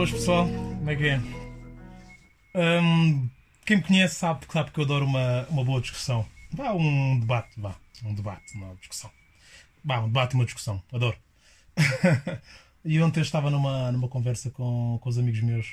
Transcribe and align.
Boas 0.00 0.12
pessoal, 0.12 0.46
como 0.48 0.90
é 0.90 0.96
que 0.96 1.08
é? 1.08 1.20
Hum, 2.80 3.28
quem 3.66 3.76
me 3.76 3.82
conhece 3.82 4.14
sabe, 4.14 4.46
sabe 4.50 4.70
que 4.70 4.80
eu 4.80 4.84
adoro 4.84 5.04
uma, 5.04 5.46
uma 5.50 5.62
boa 5.62 5.78
discussão. 5.78 6.24
Vá, 6.50 6.72
um 6.72 7.20
debate, 7.20 7.60
vá. 7.60 7.76
Um 8.02 8.14
debate, 8.14 8.54
uma 8.54 8.74
discussão. 8.76 9.10
Vá, 9.84 10.00
um 10.00 10.06
debate 10.06 10.34
uma 10.36 10.46
discussão. 10.46 10.82
Adoro. 10.90 11.18
e 12.82 12.98
ontem 13.02 13.20
eu 13.20 13.24
estava 13.24 13.50
numa, 13.50 13.92
numa 13.92 14.08
conversa 14.08 14.50
com, 14.50 14.98
com 15.02 15.08
os 15.10 15.18
amigos 15.18 15.42
meus. 15.42 15.66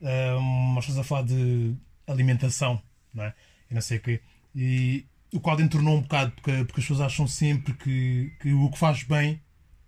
Um, 0.00 0.74
nós 0.74 0.84
estamos 0.84 1.00
a 1.00 1.02
falar 1.02 1.22
de 1.22 1.74
alimentação, 2.06 2.80
não 3.12 3.24
é? 3.24 3.34
E 3.68 3.74
não 3.74 3.82
sei 3.82 3.98
o 3.98 4.00
quê. 4.00 4.20
E 4.54 5.04
o 5.32 5.40
qual 5.40 5.60
entornou 5.60 5.96
um 5.96 6.02
bocado, 6.02 6.30
porque, 6.36 6.52
porque 6.66 6.80
as 6.80 6.86
pessoas 6.86 7.00
acham 7.00 7.26
sempre 7.26 7.74
que, 7.74 8.32
que 8.40 8.52
o 8.52 8.70
que 8.70 8.78
faz 8.78 9.02
bem, 9.02 9.40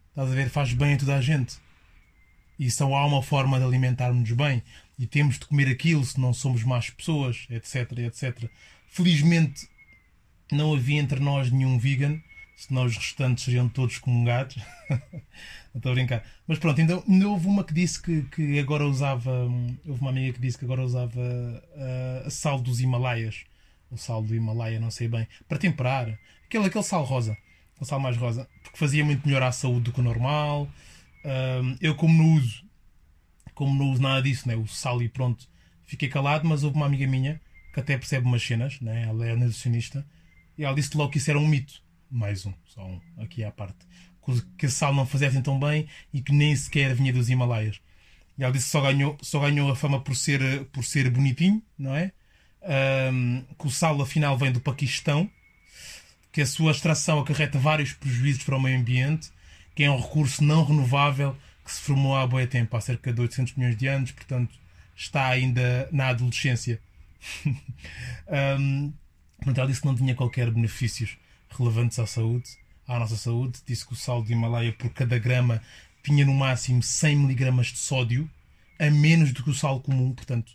estás 0.09 0.33
a 0.33 0.35
ver, 0.35 0.51
faz 0.51 0.73
bem 0.73 0.95
a 0.95 0.99
toda 0.99 1.15
a 1.15 1.21
gente. 1.21 1.61
E 2.59 2.71
só 2.71 2.93
há 2.95 3.07
uma 3.07 3.23
forma 3.23 3.59
de 3.59 3.65
alimentarmos 3.65 4.31
bem. 4.33 4.63
E 4.99 5.07
temos 5.07 5.39
de 5.39 5.47
comer 5.47 5.69
aquilo 5.69 6.05
se 6.05 6.21
não 6.21 6.35
somos 6.35 6.65
más 6.65 6.91
pessoas, 6.91 7.47
etc, 7.51 7.99
etc. 7.99 8.51
Felizmente 8.89 9.69
não 10.51 10.75
havia 10.75 11.01
entre 11.01 11.21
nós 11.21 11.51
nenhum 11.53 11.79
vegan, 11.79 12.21
senão 12.57 12.85
os 12.85 12.97
restantes 12.97 13.45
seriam 13.45 13.69
todos 13.69 13.99
comungados. 13.99 14.57
Estou 15.75 15.93
a 15.93 15.95
brincar. 15.95 16.25
Mas 16.47 16.59
pronto, 16.59 16.81
ainda, 16.81 17.03
ainda 17.07 17.29
houve 17.29 17.47
uma 17.47 17.63
que 17.63 17.73
disse 17.73 18.03
que, 18.03 18.23
que 18.23 18.59
agora 18.59 18.85
usava. 18.85 19.31
Houve 19.87 20.01
uma 20.01 20.11
amiga 20.11 20.33
que 20.33 20.41
disse 20.41 20.59
que 20.59 20.65
agora 20.65 20.83
usava 20.83 21.21
uh, 21.21 22.31
sal 22.31 22.61
dos 22.61 22.81
Himalaias. 22.81 23.45
O 23.91 23.97
sal 23.97 24.23
do 24.23 24.35
Himalaia, 24.35 24.81
não 24.81 24.91
sei 24.91 25.09
bem. 25.09 25.27
Para 25.49 25.59
temperar. 25.59 26.19
Aquele, 26.45 26.67
aquele 26.67 26.85
sal 26.85 27.05
rosa. 27.05 27.37
O 27.81 27.85
sal 27.85 28.01
mais 28.01 28.17
rosa. 28.17 28.49
Porque 28.63 28.77
fazia 28.77 29.05
muito 29.05 29.27
melhor 29.27 29.43
à 29.43 29.53
saúde 29.53 29.85
do 29.85 29.93
que 29.93 30.01
o 30.01 30.03
normal. 30.03 30.69
Eu, 31.81 31.95
como 31.95 32.23
não 32.23 32.35
uso. 32.35 32.65
Como 33.55 33.75
não 33.75 33.91
uso 33.91 34.03
nada 34.03 34.23
disso, 34.23 34.47
né? 34.47 34.57
o 34.57 34.67
sal 34.67 35.03
e 35.03 35.09
pronto. 35.09 35.49
Fiquei 35.85 36.09
calado, 36.09 36.47
mas 36.47 36.63
houve 36.65 36.77
uma 36.77 36.87
amiga 36.87 37.07
minha 37.07 37.41
que 37.73 37.81
até 37.81 37.97
percebe 37.97 38.27
umas 38.27 38.43
cenas, 38.43 38.81
né? 38.81 39.05
ela 39.09 39.27
é 39.27 39.35
nutricionista. 39.35 40.07
E 40.57 40.65
ela 40.65 40.75
disse 40.75 40.97
logo 40.97 41.11
que 41.11 41.19
isso 41.19 41.31
era 41.31 41.39
um 41.39 41.47
mito. 41.47 41.83
Mais 42.11 42.47
um, 42.47 42.55
só 42.65 42.87
um, 42.87 43.01
aqui 43.19 43.45
à 43.45 43.51
parte 43.51 43.87
que 44.57 44.67
a 44.67 44.71
sal 44.71 44.95
não 44.95 45.07
fazia 45.07 45.29
assim 45.29 45.43
tão 45.43 45.59
bem 45.59 45.87
e 46.13 46.21
que 46.21 46.33
nem 46.33 46.55
sequer 46.55 46.95
vinha 46.95 47.13
dos 47.13 47.29
Himalaias. 47.29 47.81
E 48.37 48.45
ela 48.45 48.53
disse 48.53 48.67
que 48.67 48.73
só 48.73 48.81
ganhou, 48.81 49.17
só 49.23 49.41
ganhou 49.41 49.71
a 49.71 49.77
fama 49.77 50.01
por 50.01 50.15
ser, 50.15 50.65
por 50.67 50.85
ser 50.85 51.11
bonitinho, 51.11 51.63
não 51.79 51.95
é? 51.95 52.13
Um, 53.13 53.45
que 53.59 53.67
o 53.67 53.71
sal 53.71 54.01
afinal 54.01 54.37
vem 54.37 54.53
do 54.53 54.61
Paquistão, 54.61 55.31
que 56.31 56.41
a 56.41 56.47
sua 56.47 56.73
extração 56.73 57.19
acarreta 57.19 57.59
vários 57.59 57.93
prejuízos 57.93 58.45
para 58.45 58.57
o 58.57 58.61
meio 58.61 58.79
ambiente, 58.79 59.31
que 59.79 59.85
é 59.85 59.91
um 59.93 60.01
recurso 60.01 60.43
não 60.43 60.65
renovável 60.65 61.37
que 61.65 61.71
se 61.71 61.81
formou 61.83 62.17
há 62.17 62.27
bom 62.27 62.45
tempo, 62.45 62.77
há 62.77 62.81
cerca 62.81 63.13
de 63.13 63.21
800 63.21 63.55
milhões 63.55 63.77
de 63.77 63.87
anos, 63.87 64.11
portanto 64.11 64.53
está 64.97 65.29
ainda 65.29 65.89
na 65.93 66.09
adolescência. 66.09 66.81
um, 68.59 68.93
portanto, 69.37 69.59
ela 69.59 69.69
disse 69.69 69.81
que 69.81 69.87
não 69.87 69.95
tinha 69.95 70.17
qualquer 70.17 70.51
benefícios 70.51 71.17
relevantes 71.49 71.97
à 72.01 72.09
saúde 72.09 72.59
à 72.89 72.99
nossa 72.99 73.15
saúde. 73.17 73.61
Disse 73.65 73.87
que 73.87 73.93
o 73.93 73.97
sal 73.97 74.21
de 74.25 74.33
Himalaia 74.33 74.73
por 74.73 74.91
cada 74.91 75.17
grama 75.17 75.63
tinha 76.03 76.27
no 76.27 76.35
máximo 76.35 76.83
100 76.83 77.13
mg 77.13 77.63
de 77.63 77.79
sódio, 77.79 78.29
a 78.81 78.91
menos 78.91 79.33
do 79.33 79.45
que 79.45 79.51
o 79.51 79.55
sal 79.55 79.81
comum. 79.81 80.13
Portanto, 80.13 80.55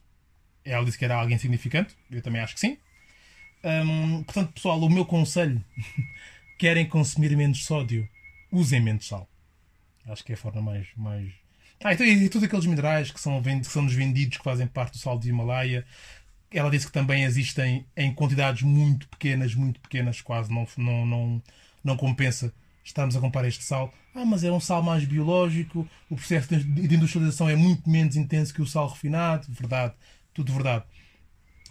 ela 0.66 0.84
disse 0.84 0.98
que 0.98 1.06
era 1.06 1.16
algo 1.16 1.32
insignificante. 1.32 1.96
Eu 2.12 2.22
também 2.22 2.42
acho 2.42 2.56
que 2.56 2.60
sim. 2.60 2.78
Hum, 3.64 4.22
portanto, 4.24 4.52
pessoal, 4.52 4.82
o 4.82 4.90
meu 4.90 5.06
conselho: 5.06 5.64
querem 6.60 6.86
consumir 6.86 7.38
menos 7.38 7.64
sódio, 7.64 8.06
usem 8.54 8.80
menos 8.80 9.08
sal. 9.08 9.28
Acho 10.06 10.24
que 10.24 10.32
é 10.32 10.36
a 10.36 10.38
forma 10.38 10.62
mais. 10.62 10.88
mais... 10.96 11.34
Ah, 11.84 11.94
então, 11.94 12.06
e, 12.06 12.26
e 12.26 12.30
todos 12.30 12.46
aqueles 12.46 12.66
minerais 12.66 13.12
que 13.12 13.20
são, 13.20 13.42
que 13.42 13.64
são 13.66 13.82
nos 13.82 13.94
vendidos 13.94 14.38
que 14.38 14.44
fazem 14.44 14.68
parte 14.68 14.94
do 14.94 15.00
sal 15.00 15.18
de 15.18 15.30
Himalaia. 15.30 15.86
Ela 16.52 16.70
disse 16.70 16.86
que 16.86 16.92
também 16.92 17.24
existem 17.24 17.86
em 17.98 18.14
quantidades 18.14 18.62
muito 18.62 19.10
pequenas, 19.10 19.56
muito 19.56 19.80
pequenas, 19.80 20.22
quase 20.22 20.54
não, 20.54 20.68
não, 20.78 21.06
não, 21.06 21.44
não 21.84 21.98
compensa 21.98 22.54
estarmos 22.84 23.16
a 23.16 23.20
comparar 23.20 23.48
este 23.48 23.64
sal. 23.64 23.92
Ah, 24.14 24.24
mas 24.24 24.44
é 24.44 24.52
um 24.52 24.60
sal 24.60 24.84
mais 24.84 25.04
biológico, 25.04 25.88
o 26.10 26.16
processo 26.16 26.56
de 26.56 26.96
industrialização 26.96 27.50
é 27.50 27.56
muito 27.56 27.90
menos 27.90 28.16
intenso 28.16 28.54
que 28.54 28.62
o 28.62 28.68
sal 28.68 28.88
refinado. 28.88 29.48
Verdade, 29.50 29.96
tudo 30.32 30.54
verdade. 30.54 30.86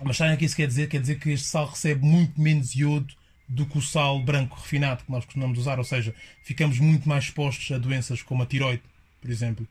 Mas 0.02 0.16
sabem 0.16 0.34
o 0.34 0.38
que 0.38 0.46
isso 0.46 0.56
quer 0.56 0.66
dizer? 0.66 0.88
Quer 0.88 1.00
dizer 1.00 1.20
que 1.20 1.30
este 1.30 1.46
sal 1.46 1.66
recebe 1.66 2.04
muito 2.04 2.40
menos 2.40 2.74
iodo 2.74 3.14
do 3.52 3.66
que 3.66 3.78
o 3.78 3.82
sal 3.82 4.20
branco 4.20 4.56
refinado 4.56 5.04
que 5.04 5.12
nós 5.12 5.24
costumamos 5.24 5.58
usar, 5.58 5.78
ou 5.78 5.84
seja, 5.84 6.14
ficamos 6.42 6.78
muito 6.78 7.08
mais 7.08 7.24
expostos 7.24 7.70
a 7.70 7.78
doenças 7.78 8.22
como 8.22 8.42
a 8.42 8.46
tiroide, 8.46 8.82
por 9.20 9.30
exemplo. 9.30 9.68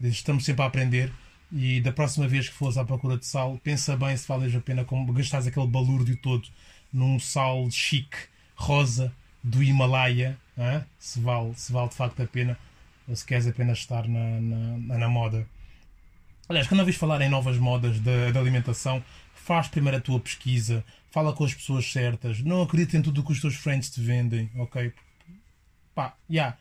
Estamos 0.00 0.44
sempre 0.44 0.62
a 0.62 0.66
aprender 0.66 1.12
e 1.52 1.80
da 1.80 1.92
próxima 1.92 2.28
vez 2.28 2.48
que 2.48 2.54
fores 2.54 2.76
à 2.76 2.84
procura 2.84 3.16
de 3.16 3.26
sal, 3.26 3.58
pensa 3.62 3.96
bem 3.96 4.16
se 4.16 4.26
vale 4.26 4.56
a 4.56 4.60
pena 4.60 4.86
gastares 5.12 5.46
aquele 5.46 5.66
balúrdio 5.66 6.16
todo 6.16 6.48
num 6.92 7.18
sal 7.18 7.68
chique, 7.70 8.16
rosa, 8.54 9.12
do 9.42 9.62
Himalaia, 9.62 10.38
se, 10.98 11.20
vale, 11.20 11.52
se 11.56 11.72
vale 11.72 11.88
de 11.88 11.94
facto 11.96 12.22
a 12.22 12.26
pena 12.26 12.56
ou 13.06 13.14
se 13.14 13.26
queres 13.26 13.46
apenas 13.46 13.78
estar 13.78 14.08
na, 14.08 14.40
na, 14.40 14.98
na 14.98 15.08
moda. 15.08 15.46
Aliás, 16.48 16.66
quando 16.66 16.80
ouvis 16.80 16.96
falar 16.96 17.20
em 17.20 17.28
novas 17.28 17.58
modas 17.58 17.98
de 17.98 18.38
alimentação, 18.38 19.02
faz 19.34 19.68
primeiro 19.68 19.98
a 19.98 20.00
tua 20.00 20.20
pesquisa, 20.20 20.84
fala 21.14 21.32
com 21.32 21.44
as 21.44 21.54
pessoas 21.54 21.90
certas, 21.90 22.40
não 22.40 22.60
acredita 22.62 22.96
em 22.96 23.02
tudo 23.02 23.20
o 23.20 23.24
que 23.24 23.30
os 23.30 23.40
teus 23.40 23.54
friends 23.54 23.88
te 23.88 24.00
vendem, 24.00 24.50
ok? 24.56 24.92
Pá, 25.94 26.16
já, 26.28 26.34
yeah, 26.34 26.58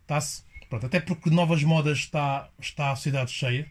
está-se. 0.00 0.42
Pronto, 0.70 0.86
até 0.86 0.98
porque 1.00 1.28
novas 1.28 1.62
modas 1.62 1.98
está, 1.98 2.48
está 2.58 2.92
a 2.92 2.96
sociedade 2.96 3.30
cheia. 3.30 3.70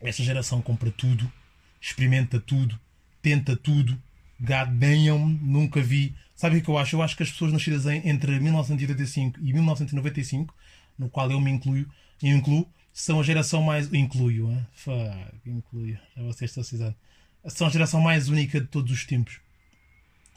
Esta 0.00 0.22
geração 0.22 0.62
compra 0.62 0.90
tudo, 0.90 1.30
experimenta 1.78 2.40
tudo, 2.40 2.80
tenta 3.20 3.54
tudo, 3.54 4.00
gadeiam, 4.40 5.28
nunca 5.28 5.82
vi 5.82 6.14
Sabe 6.34 6.58
o 6.58 6.62
que 6.62 6.68
eu 6.68 6.76
acho? 6.76 6.96
Eu 6.96 7.02
acho 7.02 7.16
que 7.16 7.22
as 7.22 7.30
pessoas 7.30 7.50
nascidas 7.50 7.86
entre 7.86 8.38
1985 8.38 9.40
e 9.40 9.52
1995, 9.54 10.54
no 10.98 11.08
qual 11.08 11.30
eu 11.30 11.40
me 11.40 11.50
incluo, 11.50 11.86
incluo 12.22 12.68
são 12.92 13.20
a 13.20 13.22
geração 13.22 13.62
mais. 13.62 13.90
Incluo, 13.92 14.30
hein? 14.30 14.66
Fuck, 14.72 15.40
incluo. 15.46 15.88
Já 15.88 16.22
vocês 16.22 16.50
estão 16.50 16.62
precisando. 16.62 16.94
São 17.48 17.66
a 17.66 17.70
geração 17.70 18.00
mais 18.00 18.28
única 18.28 18.60
de 18.60 18.66
todos 18.66 18.92
os 18.92 19.04
tempos. 19.04 19.38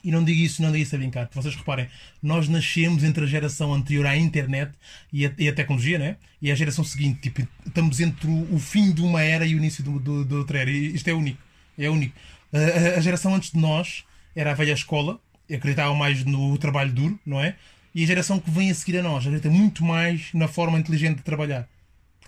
E 0.02 0.10
não 0.10 0.24
digo 0.24 0.40
isso, 0.40 0.62
não 0.62 0.72
digo 0.72 0.82
isso 0.82 0.94
a 0.94 0.98
brincar. 0.98 1.28
Vocês 1.32 1.54
reparem, 1.54 1.88
nós 2.22 2.48
nascemos 2.48 3.04
entre 3.04 3.24
a 3.24 3.26
geração 3.26 3.74
anterior 3.74 4.06
à 4.06 4.16
internet 4.16 4.72
e 5.12 5.26
a, 5.26 5.32
e 5.38 5.48
a 5.48 5.52
tecnologia, 5.52 5.98
né? 5.98 6.16
E 6.40 6.50
a 6.50 6.54
geração 6.54 6.82
seguinte. 6.82 7.20
Tipo, 7.20 7.46
estamos 7.66 8.00
entre 8.00 8.26
o, 8.26 8.54
o 8.54 8.58
fim 8.58 8.92
de 8.92 9.02
uma 9.02 9.22
era 9.22 9.44
e 9.44 9.54
o 9.54 9.58
início 9.58 9.84
do 9.84 10.38
outra 10.38 10.58
era. 10.60 10.70
E 10.70 10.94
isto 10.94 11.08
é 11.08 11.12
único. 11.12 11.38
É 11.78 11.90
único. 11.90 12.16
A, 12.52 12.58
a, 12.58 12.98
a 12.98 13.00
geração 13.00 13.34
antes 13.34 13.50
de 13.50 13.58
nós 13.58 14.04
era 14.34 14.52
a 14.52 14.54
velha 14.54 14.72
escola, 14.72 15.20
acreditavam 15.52 15.94
mais 15.94 16.24
no 16.24 16.56
trabalho 16.56 16.92
duro, 16.92 17.18
não 17.26 17.40
é? 17.40 17.56
E 17.94 18.04
a 18.04 18.06
geração 18.06 18.38
que 18.38 18.50
vem 18.50 18.70
a 18.70 18.74
seguir 18.74 18.98
a 18.98 19.02
nós 19.02 19.26
acredita 19.26 19.50
muito 19.50 19.84
mais 19.84 20.32
na 20.32 20.48
forma 20.48 20.78
inteligente 20.78 21.18
de 21.18 21.22
trabalhar. 21.22 21.68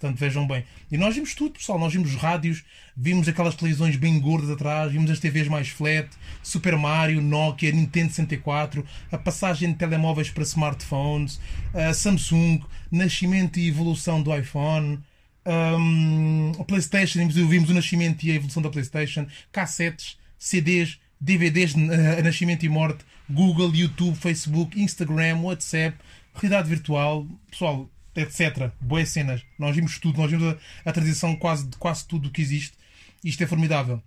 Portanto, 0.02 0.18
vejam 0.18 0.44
bem. 0.48 0.64
E 0.90 0.98
nós 0.98 1.14
vimos 1.14 1.32
tudo, 1.32 1.52
pessoal. 1.52 1.78
Nós 1.78 1.92
vimos 1.92 2.12
rádios, 2.16 2.64
vimos 2.96 3.28
aquelas 3.28 3.54
televisões 3.54 3.94
bem 3.94 4.18
gordas 4.18 4.50
atrás, 4.50 4.90
vimos 4.90 5.08
as 5.12 5.20
TVs 5.20 5.46
mais 5.46 5.68
flat, 5.68 6.08
Super 6.42 6.76
Mario, 6.76 7.22
Nokia, 7.22 7.70
Nintendo 7.70 8.12
64, 8.12 8.84
a 9.12 9.16
passagem 9.16 9.70
de 9.70 9.78
telemóveis 9.78 10.28
para 10.28 10.42
smartphones, 10.42 11.40
a 11.72 11.94
Samsung, 11.94 12.60
nascimento 12.90 13.60
e 13.60 13.68
evolução 13.68 14.20
do 14.20 14.36
iPhone, 14.36 14.98
um, 15.46 16.50
a 16.58 16.64
PlayStation, 16.64 17.28
vimos 17.28 17.70
o 17.70 17.74
nascimento 17.74 18.24
e 18.24 18.32
a 18.32 18.34
evolução 18.34 18.60
da 18.60 18.70
PlayStation, 18.70 19.24
cassetes, 19.52 20.18
CDs, 20.36 20.98
DVDs 21.20 21.76
a 21.76 22.22
nascimento 22.22 22.66
e 22.66 22.68
morte, 22.68 23.04
Google, 23.30 23.72
YouTube, 23.72 24.16
Facebook, 24.16 24.80
Instagram, 24.82 25.42
WhatsApp, 25.42 25.96
realidade 26.34 26.68
virtual, 26.68 27.24
pessoal, 27.48 27.88
etc. 28.14 28.70
Boas 28.80 29.08
cenas. 29.08 29.42
Nós 29.58 29.74
vimos 29.74 29.98
tudo, 29.98 30.18
nós 30.18 30.30
vimos 30.30 30.54
a, 30.54 30.90
a 30.90 30.92
transição 30.92 31.34
quase, 31.36 31.66
de 31.66 31.76
quase 31.76 32.06
tudo 32.06 32.28
o 32.28 32.30
que 32.30 32.42
existe. 32.42 32.76
Isto 33.24 33.44
é 33.44 33.46
formidável. 33.46 34.02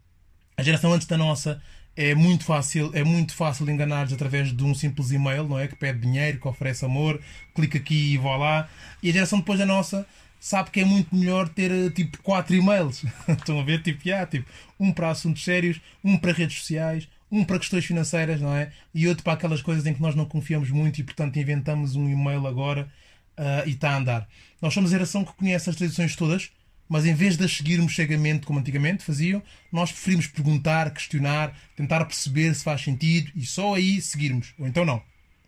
A 0.58 0.64
geração 0.64 0.94
antes 0.94 1.08
da 1.08 1.18
nossa 1.18 1.62
é 1.96 2.14
muito 2.14 2.44
fácil, 2.44 2.92
é 2.94 3.04
muito 3.04 3.34
fácil 3.34 3.70
enganar-nos 3.70 4.14
através 4.14 4.52
de 4.52 4.64
um 4.64 4.76
simples 4.76 5.12
e-mail, 5.12 5.48
não 5.48 5.58
é? 5.58 5.68
Que 5.68 5.76
pede 5.76 6.00
dinheiro, 6.00 6.40
que 6.40 6.48
oferece 6.48 6.84
amor, 6.84 7.22
clica 7.54 7.78
aqui 7.78 8.14
e 8.14 8.18
vá 8.18 8.36
lá. 8.36 8.70
E 9.02 9.10
a 9.10 9.14
geração 9.14 9.40
depois 9.40 9.60
da 9.60 9.66
nossa 9.66 10.06
sabe 10.40 10.72
que 10.72 10.82
é 10.82 10.86
muito 10.86 11.16
melhor 11.16 11.50
ter 11.50 11.72
eh, 11.72 11.90
tipo 11.90 12.22
quatro 12.22 12.56
e-mails. 12.56 13.04
Estão 13.28 13.60
a 13.60 13.64
ver? 13.64 13.82
Tipo, 13.82 14.08
yeah, 14.08 14.26
tipo, 14.28 14.48
um 14.80 14.92
para 14.92 15.10
assuntos 15.10 15.44
sérios, 15.44 15.80
um 16.04 16.18
para 16.18 16.34
redes 16.34 16.60
sociais, 16.60 17.08
um 17.32 17.44
para 17.44 17.60
questões 17.60 17.86
financeiras, 17.86 18.42
não 18.42 18.54
é? 18.54 18.72
E 18.94 19.08
outro 19.08 19.24
para 19.24 19.34
aquelas 19.34 19.62
coisas 19.62 19.86
em 19.86 19.94
que 19.94 20.02
nós 20.02 20.16
não 20.16 20.26
confiamos 20.26 20.70
muito 20.70 21.00
e, 21.00 21.04
portanto, 21.04 21.38
inventamos 21.38 21.96
um 21.96 22.10
e-mail 22.10 22.46
agora 22.46 22.90
uh, 23.38 23.68
e 23.68 23.72
está 23.72 23.92
a 23.92 23.98
andar. 23.98 24.28
Nós 24.62 24.74
somos 24.74 24.92
a 24.92 24.94
geração 24.96 25.24
que 25.24 25.34
conhece 25.34 25.70
as 25.70 25.76
tradições 25.76 26.16
todas, 26.16 26.52
mas 26.88 27.06
em 27.06 27.14
vez 27.14 27.38
de 27.38 27.44
as 27.44 27.52
seguirmos 27.52 27.96
cegamente 27.96 28.46
como 28.46 28.60
antigamente 28.60 29.04
faziam, 29.04 29.42
nós 29.72 29.92
preferimos 29.92 30.28
perguntar, 30.28 30.92
questionar, 30.92 31.58
tentar 31.76 32.06
perceber 32.06 32.54
se 32.54 32.64
faz 32.64 32.82
sentido 32.82 33.32
e 33.36 33.46
só 33.46 33.76
aí 33.76 34.02
seguirmos. 34.02 34.54
Ou 34.60 34.68
então 34.68 34.86
não. 34.86 35.02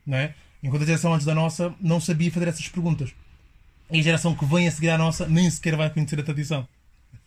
não 0.06 0.18
é? 0.18 0.34
Enquanto 0.62 0.84
a 0.84 0.86
geração 0.86 1.14
antes 1.14 1.26
da 1.26 1.36
nossa 1.36 1.74
não 1.80 2.00
sabia 2.00 2.32
fazer 2.32 2.48
essas 2.48 2.68
perguntas. 2.68 3.14
E 3.92 4.00
a 4.00 4.04
geração 4.04 4.36
que 4.36 4.46
vem 4.46 4.68
a 4.68 4.72
seguir 4.72 4.90
a 4.90 4.98
nossa 4.98 5.28
nem 5.28 5.50
sequer 5.50 5.76
vai 5.76 5.90
conhecer 5.90 6.20
a 6.20 6.24
tradição. 6.24 6.68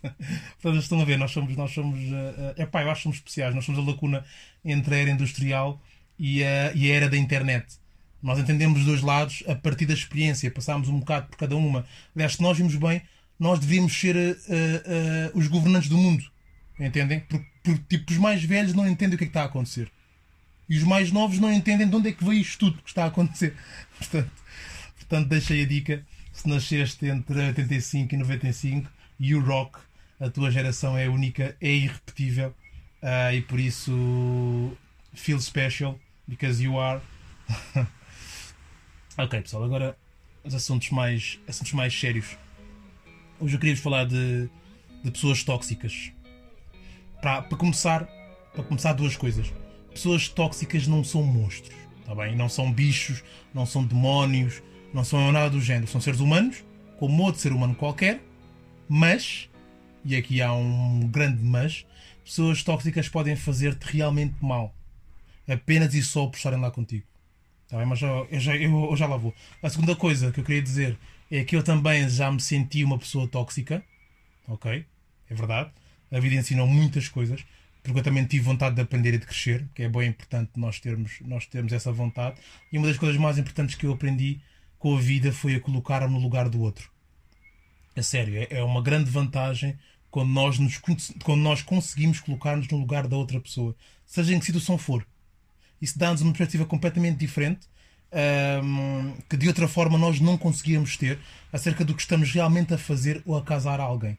Portanto, 0.61 0.83
estão 0.83 1.01
a 1.01 1.05
ver, 1.05 1.17
nós 1.17 1.31
somos, 1.31 1.57
nós 1.57 1.71
somos, 1.71 1.99
uh, 1.99 2.59
uh, 2.59 2.62
epá, 2.62 2.83
eu 2.83 2.91
acho 2.91 3.01
que 3.01 3.03
somos 3.05 3.19
especiais, 3.19 3.55
nós 3.55 3.65
somos 3.65 3.81
a 3.81 3.91
lacuna 3.91 4.25
entre 4.65 4.95
a 4.95 4.99
era 4.99 5.11
industrial 5.11 5.81
e 6.19 6.41
e 6.75 6.91
a 6.91 6.95
era 6.95 7.09
da 7.09 7.17
internet. 7.17 7.67
Nós 8.22 8.38
entendemos 8.38 8.81
os 8.81 8.84
dois 8.84 9.02
lados 9.02 9.43
a 9.46 9.55
partir 9.55 9.87
da 9.87 9.94
experiência, 9.94 10.50
passámos 10.50 10.88
um 10.88 10.99
bocado 10.99 11.28
por 11.28 11.38
cada 11.38 11.56
uma. 11.56 11.87
Aliás, 12.14 12.34
se 12.34 12.43
nós 12.43 12.56
vimos 12.56 12.75
bem, 12.76 13.02
nós 13.38 13.58
devíamos 13.58 13.99
ser 13.99 14.14
uh, 14.14 14.31
uh, 14.31 15.38
os 15.38 15.49
governantes 15.49 15.88
do 15.88 15.96
mundo. 15.96 16.25
Entendem? 16.78 17.20
Porque, 17.20 17.46
porque 17.62 17.96
tipo, 17.96 18.12
os 18.12 18.19
mais 18.19 18.44
velhos 18.44 18.75
não 18.75 18.87
entendem 18.87 19.14
o 19.14 19.19
que, 19.19 19.25
é 19.25 19.26
que 19.26 19.31
está 19.31 19.43
a 19.43 19.46
acontecer. 19.46 19.90
E 20.69 20.76
os 20.76 20.84
mais 20.84 21.11
novos 21.11 21.38
não 21.38 21.52
entendem 21.52 21.88
de 21.88 21.96
onde 21.96 22.11
é 22.11 22.12
que 22.12 22.25
veio 22.25 22.40
isto 22.40 22.58
tudo 22.58 22.82
que 22.82 22.88
está 22.88 23.05
a 23.05 23.08
acontecer. 23.08 23.56
Portanto, 23.99 24.31
portanto 24.99 25.28
deixei 25.28 25.62
a 25.62 25.66
dica. 25.66 26.06
Se 26.32 26.49
nasceste 26.49 27.06
entre 27.06 27.38
85 27.38 28.14
e 28.14 28.19
95 28.19 28.90
e 29.19 29.34
o 29.34 29.40
rock, 29.44 29.78
a 30.19 30.31
tua 30.31 30.50
geração 30.50 30.96
é 30.96 31.08
única, 31.08 31.56
é 31.61 31.70
irrepetível. 31.70 32.55
Uh, 33.02 33.34
e 33.34 33.43
por 33.43 33.58
isso, 33.58 34.76
feel 35.12 35.40
special, 35.40 35.99
because 36.28 36.62
you 36.62 36.78
are. 36.78 37.00
ok, 39.25 39.43
pessoal, 39.43 39.64
agora 39.64 39.96
os 40.44 40.55
assuntos 40.55 40.90
mais, 40.90 41.38
assuntos 41.46 41.72
mais 41.72 41.99
sérios. 41.99 42.37
Hoje 43.38 43.56
eu 43.56 43.61
queria 43.61 43.76
falar 43.76 44.05
de, 44.05 44.49
de 45.05 45.11
pessoas 45.11 45.44
tóxicas. 45.44 46.12
Para, 47.20 47.43
para 47.43 47.58
começar, 47.58 48.05
para 48.55 48.64
começar 48.64 48.93
duas 48.94 49.17
coisas. 49.17 49.52
Pessoas 49.93 50.28
tóxicas 50.28 50.87
não 50.87 51.05
são 51.05 51.22
monstros, 51.22 51.76
tá 52.06 52.14
bem? 52.14 52.34
Não 52.34 52.49
são 52.49 52.72
bichos, 52.72 53.22
não 53.52 53.67
são 53.67 53.84
demónios, 53.84 54.62
não 54.94 55.05
são 55.05 55.31
nada 55.32 55.50
do 55.50 55.61
género. 55.61 55.87
São 55.87 56.00
seres 56.00 56.20
humanos, 56.20 56.64
como 56.99 57.23
outro 57.23 57.40
ser 57.40 57.52
humano 57.52 57.75
qualquer, 57.75 58.23
mas, 58.88 59.50
e 60.05 60.16
aqui 60.16 60.40
há 60.40 60.52
um 60.52 61.08
grande 61.08 61.43
mas, 61.43 61.84
pessoas 62.25 62.62
tóxicas 62.62 63.08
podem 63.08 63.37
fazer-te 63.37 63.84
realmente 63.84 64.37
mal. 64.40 64.75
Apenas 65.49 65.94
e 65.94 66.02
só 66.02 66.26
por 66.26 66.37
estarem 66.37 66.61
lá 66.61 66.70
contigo. 66.70 67.10
Tá 67.70 67.76
bem? 67.76 67.87
Mas 67.87 68.02
eu, 68.02 68.26
eu, 68.31 68.40
já, 68.40 68.56
eu, 68.56 68.90
eu 68.90 68.96
já 68.96 69.06
lá 69.06 69.17
vou. 69.17 69.32
A 69.62 69.70
segunda 69.70 69.94
coisa 69.94 70.32
que 70.32 70.40
eu 70.40 70.44
queria 70.44 70.61
dizer 70.61 70.99
é 71.31 71.44
que 71.44 71.55
eu 71.55 71.62
também 71.62 72.08
já 72.08 72.31
me 72.31 72.40
senti 72.40 72.82
uma 72.82 72.99
pessoa 72.99 73.28
tóxica. 73.28 73.82
Ok? 74.49 74.84
É 75.31 75.34
verdade. 75.34 75.70
A 76.11 76.19
vida 76.19 76.34
ensinou 76.34 76.67
muitas 76.67 77.08
coisas. 77.08 77.44
Porque 77.82 78.00
eu 78.00 78.02
também 78.02 78.26
tive 78.26 78.44
vontade 78.44 78.75
de 78.75 78.82
aprender 78.82 79.14
e 79.14 79.19
de 79.19 79.26
crescer, 79.26 79.67
que 79.75 79.84
é 79.84 79.88
bem 79.88 80.08
importante 80.08 80.50
nós 80.56 80.78
termos, 80.81 81.19
nós 81.22 81.46
termos 81.46 81.72
essa 81.72 81.90
vontade. 81.90 82.38
E 82.70 82.76
uma 82.76 82.88
das 82.88 82.99
coisas 82.99 83.19
mais 83.19 83.38
importantes 83.38 83.75
que 83.75 83.87
eu 83.87 83.93
aprendi 83.93 84.40
com 84.78 84.96
a 84.96 85.00
vida 85.00 85.32
foi 85.32 85.55
a 85.55 85.61
colocar-me 85.61 86.12
no 86.12 86.20
lugar 86.20 86.49
do 86.49 86.61
outro. 86.61 86.90
A 87.96 88.02
sério, 88.02 88.37
é, 88.37 88.58
é 88.58 88.62
uma 88.62 88.82
grande 88.82 89.11
vantagem 89.11 89.78
quando 90.11 90.31
nós, 90.31 90.58
nos, 90.58 90.78
quando 91.23 91.40
nós 91.40 91.62
conseguimos 91.62 92.20
colocar-nos 92.20 92.69
no 92.69 92.78
lugar 92.78 93.06
da 93.06 93.16
outra 93.16 93.40
pessoa, 93.40 93.75
seja 94.05 94.34
em 94.34 94.38
que 94.38 94.46
situação 94.46 94.76
for. 94.76 95.06
Isso 95.81 95.99
dá-nos 95.99 96.21
uma 96.21 96.32
perspectiva 96.32 96.65
completamente 96.65 97.19
diferente 97.19 97.69
um, 98.12 99.15
que 99.29 99.37
de 99.37 99.49
outra 99.49 99.69
forma 99.69 99.97
nós 99.97 100.21
não 100.21 100.37
conseguíamos 100.37 100.97
ter 100.97 101.19
acerca 101.53 101.85
do 101.85 101.94
que 101.94 102.03
estamos 102.03 102.32
realmente 102.32 102.75
a 102.75 102.79
fazer 102.79 103.23
ou 103.25 103.37
a 103.37 103.43
casar 103.43 103.81
a 103.81 103.85
alguém. 103.85 104.19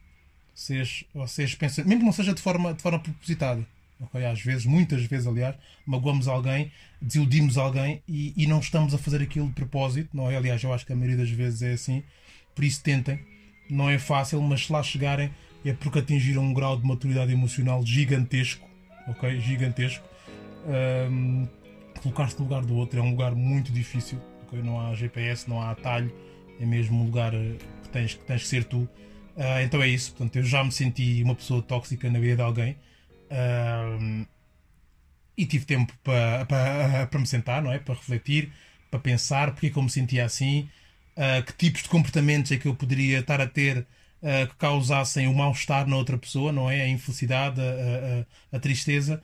Vocês, 0.54 1.04
vocês 1.14 1.54
pensam, 1.54 1.84
mesmo 1.84 2.00
que 2.00 2.06
não 2.06 2.12
seja 2.12 2.34
de 2.34 2.40
forma, 2.40 2.74
de 2.74 2.82
forma 2.82 2.98
propositada. 2.98 3.66
Okay? 4.00 4.24
Às 4.24 4.40
vezes, 4.40 4.66
muitas 4.66 5.04
vezes, 5.04 5.26
aliás, 5.26 5.56
magoamos 5.86 6.28
alguém, 6.28 6.70
desiludimos 7.00 7.56
alguém 7.56 8.02
e, 8.08 8.34
e 8.36 8.46
não 8.46 8.58
estamos 8.58 8.92
a 8.94 8.98
fazer 8.98 9.22
aquilo 9.22 9.46
de 9.46 9.54
propósito. 9.54 10.10
Não 10.12 10.30
é? 10.30 10.36
Aliás, 10.36 10.62
eu 10.62 10.72
acho 10.72 10.84
que 10.84 10.92
a 10.92 10.96
maioria 10.96 11.18
das 11.18 11.30
vezes 11.30 11.62
é 11.62 11.72
assim. 11.72 12.02
Por 12.54 12.64
isso, 12.64 12.82
tentem. 12.82 13.20
Não 13.70 13.88
é 13.88 13.98
fácil, 13.98 14.42
mas 14.42 14.66
se 14.66 14.72
lá 14.72 14.82
chegarem 14.82 15.30
é 15.64 15.72
porque 15.72 16.00
atingiram 16.00 16.42
um 16.42 16.52
grau 16.52 16.76
de 16.76 16.86
maturidade 16.86 17.32
emocional 17.32 17.84
gigantesco. 17.86 18.68
Ok? 19.08 19.40
Gigantesco. 19.40 20.04
Um, 20.66 21.48
colocar-se 22.00 22.36
no 22.38 22.44
lugar 22.44 22.64
do 22.64 22.74
outro 22.76 22.98
é 22.98 23.02
um 23.02 23.10
lugar 23.10 23.34
muito 23.34 23.72
difícil. 23.72 24.18
Okay? 24.46 24.62
Não 24.62 24.80
há 24.80 24.94
GPS, 24.94 25.48
não 25.48 25.60
há 25.60 25.70
atalho, 25.70 26.12
é 26.60 26.66
mesmo 26.66 27.00
um 27.00 27.04
lugar 27.06 27.34
eh, 27.34 27.56
que 27.82 27.88
tens 27.88 28.14
que, 28.14 28.24
tens 28.24 28.42
que 28.42 28.48
ser 28.48 28.64
tu. 28.64 28.88
Uh, 29.36 29.60
então 29.64 29.82
é 29.82 29.88
isso. 29.88 30.12
Portanto, 30.12 30.36
eu 30.36 30.44
já 30.44 30.62
me 30.62 30.72
senti 30.72 31.22
uma 31.22 31.34
pessoa 31.34 31.62
tóxica 31.62 32.10
na 32.10 32.18
vida 32.18 32.36
de 32.36 32.42
alguém. 32.42 32.76
Uh, 33.30 34.26
e 35.36 35.46
tive 35.46 35.64
tempo 35.64 35.92
para, 36.04 36.44
para, 36.44 37.06
para 37.10 37.20
me 37.20 37.26
sentar, 37.26 37.62
não 37.62 37.72
é? 37.72 37.78
Para 37.78 37.94
refletir, 37.94 38.52
para 38.90 39.00
pensar 39.00 39.52
porque 39.52 39.68
é 39.68 39.70
que 39.70 39.76
eu 39.76 39.82
me 39.82 39.90
sentia 39.90 40.24
assim, 40.24 40.68
uh, 41.16 41.42
que 41.44 41.54
tipos 41.54 41.82
de 41.82 41.88
comportamentos 41.88 42.52
é 42.52 42.58
que 42.58 42.66
eu 42.66 42.74
poderia 42.74 43.20
estar 43.20 43.40
a 43.40 43.46
ter 43.46 43.86
que 44.48 44.54
causassem 44.54 45.26
o 45.26 45.34
mal-estar 45.34 45.84
na 45.88 45.96
outra 45.96 46.16
pessoa, 46.16 46.52
não 46.52 46.70
é? 46.70 46.82
A 46.82 46.88
infelicidade, 46.88 47.60
a, 47.60 47.64
a, 48.52 48.56
a 48.56 48.60
tristeza 48.60 49.20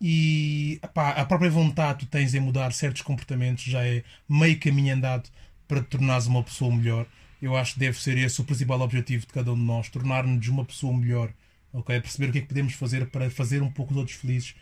e 0.00 0.80
a 0.82 1.24
própria 1.24 1.50
vontade 1.50 2.00
que 2.00 2.06
tens 2.06 2.34
em 2.34 2.40
mudar 2.40 2.72
certos 2.72 3.02
comportamentos 3.02 3.64
já 3.64 3.84
é 3.84 4.02
meio 4.28 4.58
caminho 4.58 4.94
andado 4.94 5.28
para 5.66 5.80
te 5.80 5.88
tornares 5.88 6.26
uma 6.26 6.42
pessoa 6.42 6.74
melhor. 6.74 7.06
Eu 7.40 7.56
acho 7.56 7.74
que 7.74 7.80
deve 7.80 8.00
ser 8.00 8.18
esse 8.18 8.40
o 8.40 8.44
principal 8.44 8.80
objetivo 8.80 9.26
de 9.26 9.32
cada 9.32 9.52
um 9.52 9.56
de 9.56 9.62
nós, 9.62 9.88
tornar-nos 9.88 10.46
uma 10.48 10.64
pessoa 10.64 10.96
melhor, 10.96 11.32
ok? 11.72 12.00
Perceber 12.00 12.28
o 12.28 12.32
que 12.32 12.38
é 12.38 12.40
que 12.40 12.48
podemos 12.48 12.74
fazer 12.74 13.06
para 13.06 13.30
fazer 13.30 13.62
um 13.62 13.70
pouco 13.70 13.92
os 13.92 13.98
outros 13.98 14.16
felizes, 14.16 14.54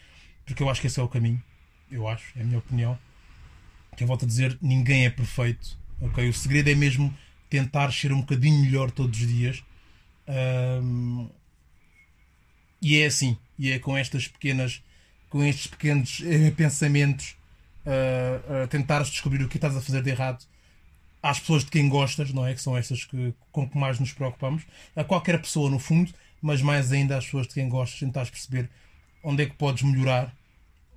porque 0.45 0.63
eu 0.63 0.69
acho 0.69 0.81
que 0.81 0.87
esse 0.87 0.99
é 0.99 1.03
o 1.03 1.09
caminho. 1.09 1.43
Eu 1.91 2.09
acho, 2.09 2.37
é 2.37 2.43
a 2.43 2.45
minha 2.45 2.59
opinião. 2.59 2.99
Que 3.97 4.05
eu 4.05 4.09
volto 4.09 4.25
a 4.25 4.29
dizer, 4.29 4.57
ninguém 4.61 5.07
é 5.07 5.11
perfeito, 5.11 5.79
ok? 6.01 6.29
O 6.29 6.33
segredo 6.33 6.71
é 6.71 6.75
mesmo 6.75 7.13
tentar 7.49 7.93
ser 7.93 8.13
um 8.13 8.21
bocadinho 8.21 8.63
melhor 8.63 8.91
todos 8.91 9.21
os 9.21 9.27
dias. 9.27 9.63
Um, 10.83 11.29
e 12.81 12.99
é 12.99 13.07
assim, 13.07 13.37
e 13.59 13.71
é 13.71 13.79
com 13.79 13.97
estas 13.97 14.27
pequenas 14.27 14.83
com 15.33 15.43
estes 15.43 15.67
pequenos 15.67 16.23
eh, 16.27 16.51
pensamentos, 16.51 17.35
uh, 17.87 18.65
uh, 18.65 18.69
tentares 18.69 19.09
descobrir 19.09 19.43
o 19.43 19.49
que 19.49 19.57
estás 19.57 19.75
a 19.75 19.81
fazer 19.81 20.03
de 20.03 20.11
errado 20.11 20.45
às 21.23 21.41
pessoas 21.41 21.65
de 21.65 21.71
quem 21.71 21.89
gostas, 21.89 22.31
não 22.35 22.47
é? 22.47 22.53
Que 22.53 22.61
são 22.61 22.77
estas 22.77 23.07
que, 23.07 23.33
com 23.51 23.67
que 23.67 23.79
mais 23.79 23.99
nos 23.99 24.13
preocupamos, 24.13 24.63
a 24.95 25.03
qualquer 25.03 25.41
pessoa 25.41 25.71
no 25.71 25.79
fundo, 25.79 26.13
mas 26.43 26.61
mais 26.61 26.93
ainda 26.93 27.17
às 27.17 27.25
pessoas 27.25 27.47
de 27.47 27.55
quem 27.55 27.67
gostas, 27.67 27.99
tentares 27.99 28.29
perceber 28.29 28.69
onde 29.25 29.45
é 29.45 29.47
que 29.47 29.55
podes 29.55 29.83
melhorar, 29.85 30.27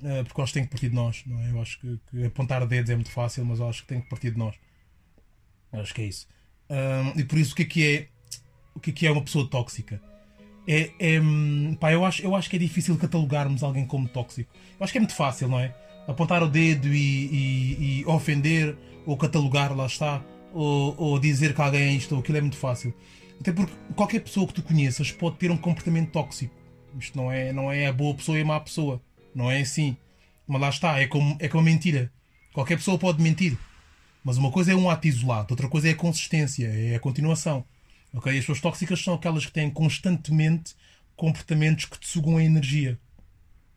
uh, 0.01 0.25
porque 0.25 0.43
que 0.43 0.53
tem 0.53 0.63
que 0.65 0.69
partir 0.69 0.89
de 0.89 0.95
nós, 0.95 1.23
não 1.25 1.39
é? 1.39 1.51
Eu 1.51 1.61
acho 1.61 1.79
que, 1.79 1.97
que 2.11 2.25
apontar 2.25 2.68
dedos 2.68 2.89
é 2.89 2.95
muito 2.95 3.11
fácil, 3.11 3.45
mas 3.45 3.59
eu 3.59 3.69
acho 3.69 3.83
que 3.83 3.87
tem 3.87 4.01
que 4.01 4.09
partir 4.09 4.31
de 4.31 4.37
nós. 4.37 4.54
Eu 5.71 5.80
acho 5.80 5.94
que 5.94 6.01
é 6.01 6.06
isso. 6.07 6.27
e 7.15 7.23
por 7.23 7.37
isso, 7.37 7.54
o 7.54 7.56
que 7.56 7.61
é 7.61 7.65
que 7.65 7.95
é, 7.95 8.07
o 8.73 8.80
que 8.81 8.89
é, 8.89 8.94
que 8.94 9.07
é 9.07 9.11
uma 9.11 9.23
pessoa 9.23 9.49
tóxica? 9.49 10.01
É, 10.68 10.92
é 11.00 11.22
pá, 11.80 11.92
eu 11.92 12.04
acho, 12.06 12.22
eu 12.22 12.36
acho 12.36 12.50
que 12.50 12.56
é 12.56 12.60
difícil 12.60 12.98
catalogarmos 12.98 13.64
alguém 13.64 13.86
como 13.86 14.07
tóxico. 14.07 14.52
Eu 14.80 14.84
acho 14.84 14.92
que 14.92 14.98
é 14.98 15.02
muito 15.02 15.16
fácil, 15.16 15.48
não 15.48 15.60
é? 15.60 15.74
Apontar 16.07 16.44
o 16.44 16.48
dedo 16.48 16.88
e, 16.88 16.98
e, 16.98 18.02
e 18.02 18.06
ofender, 18.06 18.78
ou 19.06 19.18
catalogar, 19.18 19.76
lá 19.76 19.86
está, 19.86 20.24
ou, 20.54 20.95
ou, 20.98 21.19
dizer 21.19 21.54
que 21.54 21.62
alguém 21.62 21.81
é 21.81 21.92
isto 21.92 22.14
ou 22.14 22.22
aquilo 22.22 22.38
é 22.38 22.42
muito 22.42 22.57
fácil. 22.57 22.94
Até 23.40 23.52
porque 23.52 23.74
qualquer 23.95 24.22
pessoa 24.22 24.48
que 24.48 24.54
tu 24.54 24.64
conheças 24.64 25.12
pode 25.12 25.38
ter 25.38 25.52
um 25.52 25.57
comportamento 25.57 26.12
tóxico. 26.12 26.54
Isto 26.98 27.18
não 27.18 27.31
é, 27.31 27.52
não 27.52 27.72
é 27.72 27.88
a 27.88 27.94
boa 27.94 28.16
pessoa 28.16 28.38
e 28.38 28.42
a 28.42 28.45
má 28.45 28.60
pessoa. 28.60 29.02
Não 29.34 29.52
é 29.52 29.60
assim. 29.60 29.98
Mas 30.48 30.62
lá 30.62 30.69
está, 30.69 31.00
é 31.00 31.07
como, 31.07 31.36
é 31.40 31.48
como 31.48 31.62
a 31.62 31.66
mentira. 31.66 32.12
Qualquer 32.54 32.78
pessoa 32.78 32.98
pode 32.98 33.22
mentir. 33.22 33.57
Mas 34.24 34.38
uma 34.38 34.52
coisa 34.52 34.72
é 34.72 34.76
um 34.76 34.90
ato 34.90 35.07
isolado, 35.07 35.48
outra 35.52 35.68
coisa 35.68 35.88
é 35.88 35.92
a 35.92 35.95
consistência, 35.95 36.68
é 36.68 36.95
a 36.95 37.00
continuação. 37.00 37.64
Okay? 38.16 38.34
As 38.34 38.40
pessoas 38.40 38.62
tóxicas 38.62 39.04
são 39.04 39.14
aquelas 39.14 39.45
que 39.45 39.52
têm 39.52 39.69
constantemente 39.69 40.74
comportamentos 41.16 41.86
que 41.86 42.00
te 42.00 42.07
sugam 42.07 42.38
a 42.38 42.44
energia. 42.44 43.00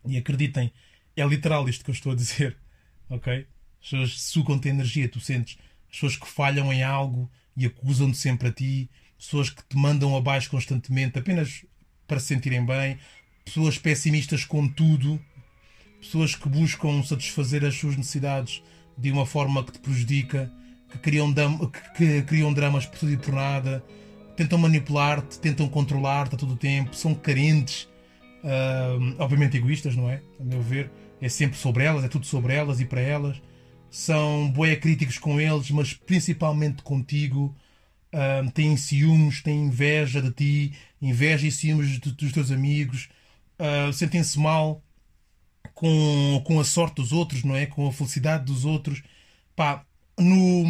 E 0.07 0.17
acreditem, 0.17 0.73
é 1.17 1.27
literal 1.27 1.69
isto 1.69 1.85
que 1.85 1.91
eu 1.91 1.95
estou 1.95 2.13
a 2.13 2.15
dizer. 2.17 2.57
Ok? 3.11 3.47
As 3.81 3.91
pessoas 3.91 4.21
sugam-te 4.21 4.69
a 4.69 4.71
energia, 4.71 5.09
tu 5.09 5.19
sentes. 5.19 5.59
As 5.87 5.93
pessoas 5.93 6.17
que 6.17 6.29
falham 6.29 6.73
em 6.73 6.83
algo 6.83 7.31
e 7.57 7.67
acusam-te 7.67 8.17
sempre 8.17 8.49
a 8.49 8.53
ti. 8.53 8.91
Pessoas 9.19 9.51
que 9.51 9.63
te 9.65 9.77
mandam 9.77 10.17
abaixo 10.17 10.51
constantemente 10.51 11.19
apenas 11.19 11.65
para 12.07 12.21
se 12.21 12.27
sentirem 12.27 12.65
bem. 12.65 12.99
Pessoas 13.45 13.79
pessimistas 13.79 14.45
com 14.45 14.69
tudo. 14.69 15.21
Pessoas 16.01 16.37
que 16.37 16.49
buscam 16.49 17.03
satisfazer 17.03 17.65
as 17.65 17.75
suas 17.75 17.97
necessidades 17.97 18.63
de 18.97 19.11
uma 19.11 19.27
forma 19.27 19.65
que 19.65 19.73
te 19.73 19.79
prejudica. 19.81 20.53
Que 20.91 20.99
criam, 20.99 21.35
que, 21.35 21.81
que 21.97 22.23
criam 22.23 22.53
dramas 22.53 22.87
por 22.87 22.99
tudo 22.99 23.13
e 23.13 23.17
por 23.17 23.35
nada 23.35 23.85
tentam 24.39 24.57
manipular-te, 24.57 25.37
tentam 25.41 25.69
controlar-te 25.69 26.37
a 26.37 26.39
todo 26.39 26.53
o 26.53 26.57
tempo, 26.57 26.95
são 26.95 27.13
carentes, 27.13 27.89
uh, 28.45 29.17
obviamente 29.19 29.57
egoístas, 29.57 29.97
não 29.97 30.09
é? 30.09 30.23
A 30.39 30.45
meu 30.45 30.63
ver, 30.63 30.93
é 31.21 31.29
sempre 31.29 31.59
sobre 31.59 31.83
elas, 31.83 32.05
é 32.05 32.09
tudo 32.09 32.25
sobre 32.25 32.55
elas 32.55 32.79
e 32.79 32.85
para 32.85 33.01
elas. 33.01 33.43
São 33.91 34.49
boé 34.53 34.77
críticos 34.77 35.19
com 35.19 35.41
eles, 35.41 35.73
mas 35.73 35.93
principalmente 35.93 36.85
contigo. 36.85 37.55
Uh, 38.15 38.51
têm 38.53 38.75
ciúmes, 38.77 39.43
têm 39.43 39.65
inveja 39.65 40.23
de 40.23 40.31
ti, 40.31 40.73
inveja 41.03 41.47
e 41.47 41.53
ciúmes 41.53 41.99
dos 41.99 42.33
teus 42.33 42.51
amigos, 42.51 43.11
uh, 43.59 43.93
sentem-se 43.93 44.39
mal 44.39 44.83
com, 45.75 46.43
com 46.47 46.59
a 46.59 46.65
sorte 46.65 46.95
dos 46.95 47.13
outros, 47.13 47.45
não 47.45 47.55
é? 47.55 47.67
Com 47.67 47.87
a 47.87 47.93
felicidade 47.93 48.45
dos 48.45 48.65
outros. 48.65 49.03
Pá, 49.55 49.85
no, 50.19 50.65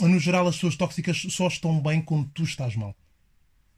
no 0.00 0.20
geral, 0.20 0.46
as 0.46 0.54
pessoas 0.56 0.76
tóxicas 0.76 1.26
só 1.30 1.48
estão 1.48 1.80
bem 1.80 2.00
quando 2.00 2.28
tu 2.28 2.44
estás 2.44 2.76
mal. 2.76 2.94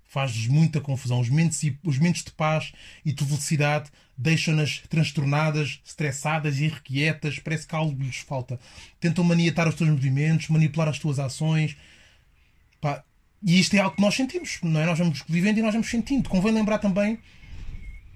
Faz-lhes 0.08 0.46
muita 0.46 0.80
confusão. 0.80 1.20
Os 1.20 1.28
momentos, 1.28 1.62
os 1.84 1.98
momentos 1.98 2.24
de 2.24 2.32
paz 2.32 2.72
e 3.04 3.12
de 3.12 3.24
felicidade 3.24 3.90
deixam-nas 4.16 4.78
transtornadas, 4.88 5.80
estressadas, 5.84 6.58
irrequietas, 6.58 7.38
parece 7.38 7.66
que 7.66 7.74
algo 7.76 8.02
lhes 8.02 8.16
falta. 8.16 8.58
Tentam 8.98 9.22
maniatar 9.22 9.68
os 9.68 9.74
teus 9.74 9.90
movimentos, 9.90 10.48
manipular 10.48 10.88
as 10.88 10.98
tuas 10.98 11.18
ações. 11.18 11.76
Pá, 12.80 13.04
e 13.42 13.60
isto 13.60 13.74
é 13.74 13.80
algo 13.80 13.94
que 13.94 14.02
nós 14.02 14.14
sentimos, 14.14 14.58
não 14.62 14.80
é? 14.80 14.86
Nós 14.86 14.98
vamos 14.98 15.22
vivendo 15.28 15.58
e 15.58 15.62
nós 15.62 15.74
vamos 15.74 15.88
sentindo. 15.88 16.28
Convém 16.28 16.52
lembrar 16.52 16.78
também 16.78 17.18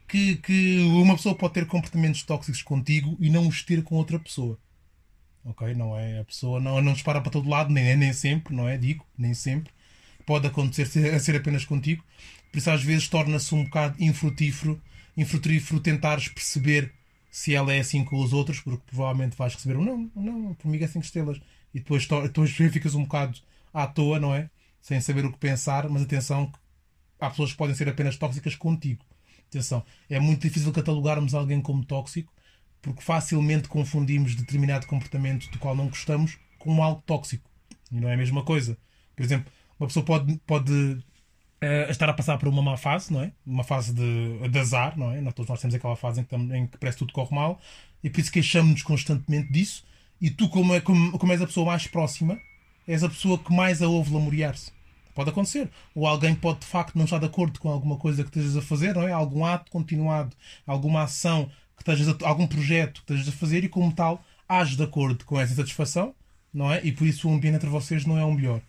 que, 0.08 0.36
que 0.36 0.78
uma 0.80 1.14
pessoa 1.14 1.34
pode 1.34 1.54
ter 1.54 1.66
comportamentos 1.66 2.22
tóxicos 2.22 2.62
contigo 2.62 3.16
e 3.20 3.28
não 3.30 3.46
os 3.46 3.62
ter 3.62 3.82
com 3.84 3.96
outra 3.96 4.18
pessoa. 4.18 4.58
Ok? 5.44 5.74
Não 5.74 5.96
é? 5.96 6.20
A 6.20 6.24
pessoa 6.24 6.58
não, 6.58 6.80
não 6.80 6.94
dispara 6.94 7.20
para 7.20 7.30
todo 7.30 7.48
lado, 7.50 7.70
nem, 7.70 7.96
nem 7.96 8.12
sempre, 8.14 8.54
não 8.54 8.66
é? 8.66 8.78
Digo, 8.78 9.06
nem 9.16 9.34
sempre 9.34 9.72
pode 10.22 10.46
acontecer 10.46 10.86
ser, 10.86 11.18
ser 11.20 11.36
apenas 11.36 11.64
contigo. 11.64 12.04
Por 12.50 12.58
isso, 12.58 12.70
às 12.70 12.82
vezes, 12.82 13.08
torna-se 13.08 13.54
um 13.54 13.64
bocado 13.64 14.02
infrutífero, 14.02 14.80
infrutífero 15.16 15.80
tentares 15.80 16.28
perceber 16.28 16.92
se 17.30 17.54
ela 17.54 17.72
é 17.72 17.80
assim 17.80 18.04
com 18.04 18.22
os 18.22 18.32
outros, 18.32 18.60
porque 18.60 18.82
provavelmente 18.86 19.36
vais 19.36 19.54
receber 19.54 19.76
um 19.78 19.84
não, 19.84 20.10
não, 20.14 20.54
comigo 20.54 20.84
é 20.84 20.86
5 20.86 21.04
estrelas. 21.04 21.40
E 21.72 21.78
depois, 21.80 22.06
depois 22.06 22.50
ficas 22.50 22.94
um 22.94 23.04
bocado 23.04 23.38
à 23.72 23.86
toa, 23.86 24.20
não 24.20 24.34
é? 24.34 24.50
Sem 24.82 25.00
saber 25.00 25.24
o 25.24 25.32
que 25.32 25.38
pensar, 25.38 25.88
mas 25.88 26.02
atenção, 26.02 26.52
há 27.18 27.30
pessoas 27.30 27.52
que 27.52 27.56
podem 27.56 27.74
ser 27.74 27.88
apenas 27.88 28.16
tóxicas 28.16 28.54
contigo. 28.54 29.02
Atenção, 29.48 29.82
é 30.10 30.20
muito 30.20 30.42
difícil 30.42 30.72
catalogarmos 30.72 31.34
alguém 31.34 31.60
como 31.62 31.84
tóxico, 31.84 32.32
porque 32.82 33.00
facilmente 33.00 33.68
confundimos 33.68 34.34
determinado 34.34 34.86
comportamento 34.86 35.50
do 35.50 35.58
qual 35.58 35.74
não 35.74 35.88
gostamos 35.88 36.38
com 36.58 36.82
algo 36.82 37.02
tóxico. 37.06 37.48
E 37.90 37.98
não 37.98 38.08
é 38.08 38.14
a 38.14 38.16
mesma 38.16 38.42
coisa. 38.42 38.76
Por 39.16 39.22
exemplo, 39.22 39.50
uma 39.82 39.88
pessoa 39.88 40.04
pode, 40.04 40.36
pode 40.46 40.72
uh, 40.72 41.90
estar 41.90 42.08
a 42.08 42.12
passar 42.12 42.38
por 42.38 42.46
uma 42.46 42.62
má 42.62 42.76
fase, 42.76 43.12
não 43.12 43.20
é? 43.20 43.32
Uma 43.44 43.64
fase 43.64 43.92
de, 43.92 44.48
de 44.48 44.58
azar, 44.58 44.96
não 44.96 45.10
é? 45.10 45.20
Nós, 45.20 45.34
todos 45.34 45.50
nós 45.50 45.60
temos 45.60 45.74
aquela 45.74 45.96
fase 45.96 46.20
em 46.20 46.24
que, 46.24 46.36
em 46.36 46.66
que 46.68 46.78
parece 46.78 46.96
que 46.96 47.04
tudo 47.04 47.12
corre 47.12 47.34
mal 47.34 47.60
e 48.02 48.08
por 48.08 48.20
isso 48.20 48.30
queixamos-nos 48.30 48.82
constantemente 48.84 49.52
disso. 49.52 49.84
E 50.20 50.30
tu, 50.30 50.48
como, 50.48 50.72
é, 50.72 50.80
como, 50.80 51.18
como 51.18 51.32
és 51.32 51.42
a 51.42 51.46
pessoa 51.46 51.66
mais 51.66 51.88
próxima, 51.88 52.38
és 52.86 53.02
a 53.02 53.08
pessoa 53.08 53.36
que 53.36 53.52
mais 53.52 53.82
a 53.82 53.88
ouve 53.88 54.14
lamorear-se. 54.14 54.70
Pode 55.16 55.30
acontecer. 55.30 55.68
Ou 55.96 56.06
alguém 56.06 56.32
pode 56.32 56.60
de 56.60 56.66
facto 56.66 56.96
não 56.96 57.04
estar 57.04 57.18
de 57.18 57.26
acordo 57.26 57.58
com 57.58 57.68
alguma 57.68 57.96
coisa 57.96 58.22
que 58.22 58.28
estejas 58.28 58.56
a 58.56 58.62
fazer, 58.62 58.94
não 58.94 59.08
é? 59.08 59.10
Algum 59.10 59.44
ato 59.44 59.68
continuado, 59.72 60.36
alguma 60.64 61.02
ação 61.02 61.50
que 61.76 61.82
estejas 61.82 62.08
a, 62.08 62.28
algum 62.28 62.46
projeto 62.46 63.02
que 63.04 63.12
estejas 63.12 63.34
a 63.34 63.36
fazer 63.36 63.64
e 63.64 63.68
como 63.68 63.92
tal 63.92 64.24
age 64.48 64.76
de 64.76 64.82
acordo 64.84 65.24
com 65.24 65.40
essa 65.40 65.56
satisfação, 65.56 66.14
não 66.54 66.72
é? 66.72 66.80
E 66.84 66.92
por 66.92 67.04
isso 67.04 67.28
o 67.28 67.34
ambiente 67.34 67.56
entre 67.56 67.68
vocês 67.68 68.06
não 68.06 68.16
é 68.16 68.24
o 68.24 68.32
melhor. 68.32 68.60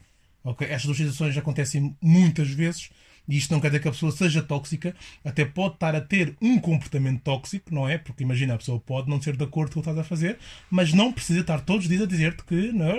Okay? 0.43 0.67
Estas 0.67 0.85
duas 0.85 0.97
situações 0.97 1.37
acontecem 1.37 1.95
muitas 2.01 2.49
vezes 2.49 2.89
e 3.27 3.37
isto 3.37 3.51
não 3.51 3.61
quer 3.61 3.69
dizer 3.69 3.81
que 3.81 3.87
a 3.87 3.91
pessoa 3.91 4.11
seja 4.11 4.41
tóxica, 4.41 4.93
até 5.23 5.45
pode 5.45 5.75
estar 5.75 5.95
a 5.95 6.01
ter 6.01 6.35
um 6.41 6.59
comportamento 6.59 7.21
tóxico, 7.21 7.73
não 7.73 7.87
é? 7.87 7.97
Porque 7.97 8.23
imagina, 8.23 8.53
a 8.53 8.57
pessoa 8.57 8.79
pode 8.79 9.09
não 9.09 9.21
ser 9.21 9.37
de 9.37 9.43
acordo 9.43 9.73
com 9.73 9.79
o 9.79 9.83
que 9.83 9.89
estás 9.89 9.97
a 9.97 10.07
fazer, 10.07 10.37
mas 10.69 10.93
não 10.93 11.11
precisa 11.11 11.39
estar 11.39 11.61
todos 11.61 11.85
os 11.85 11.89
dias 11.89 12.01
a 12.01 12.05
dizer-te 12.05 12.43
que 12.43 12.71
não, 12.73 12.93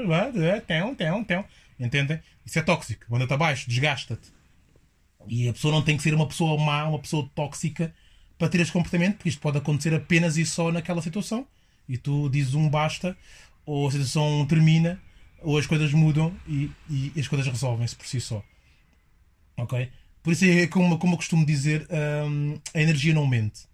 tem, 0.66 0.94
tem, 0.96 1.24
tem. 1.24 1.44
Entendem? 1.78 2.20
Isso 2.46 2.58
é 2.58 2.62
tóxico. 2.62 3.04
Manda-te 3.08 3.34
abaixo, 3.34 3.68
desgasta-te. 3.68 4.32
E 5.28 5.48
a 5.48 5.52
pessoa 5.52 5.72
não 5.72 5.82
tem 5.82 5.96
que 5.96 6.02
ser 6.02 6.14
uma 6.14 6.26
pessoa 6.26 6.58
má, 6.58 6.84
uma 6.86 6.98
pessoa 6.98 7.28
tóxica 7.34 7.94
para 8.38 8.48
ter 8.48 8.60
este 8.60 8.72
comportamento, 8.72 9.16
porque 9.16 9.28
isto 9.28 9.40
pode 9.40 9.58
acontecer 9.58 9.94
apenas 9.94 10.36
e 10.36 10.46
só 10.46 10.72
naquela 10.72 11.02
situação. 11.02 11.46
E 11.88 11.98
tu 11.98 12.30
dizes 12.30 12.54
um 12.54 12.68
basta, 12.68 13.16
ou 13.66 13.88
a 13.88 13.90
situação 13.90 14.46
termina, 14.46 15.00
ou 15.44 15.58
as 15.58 15.66
coisas 15.66 15.92
mudam 15.92 16.34
e, 16.48 16.70
e 16.88 17.12
as 17.18 17.28
coisas 17.28 17.46
resolvem-se 17.46 17.94
por 17.94 18.06
si 18.06 18.20
só. 18.20 18.42
Ok? 19.56 19.88
Por 20.22 20.32
isso 20.32 20.44
é 20.46 20.66
como, 20.66 20.98
como 20.98 21.12
eu 21.12 21.16
costumo 21.18 21.44
dizer, 21.44 21.86
hum, 22.26 22.58
a 22.72 22.80
energia 22.80 23.12
não 23.14 23.26
mente. 23.26 23.68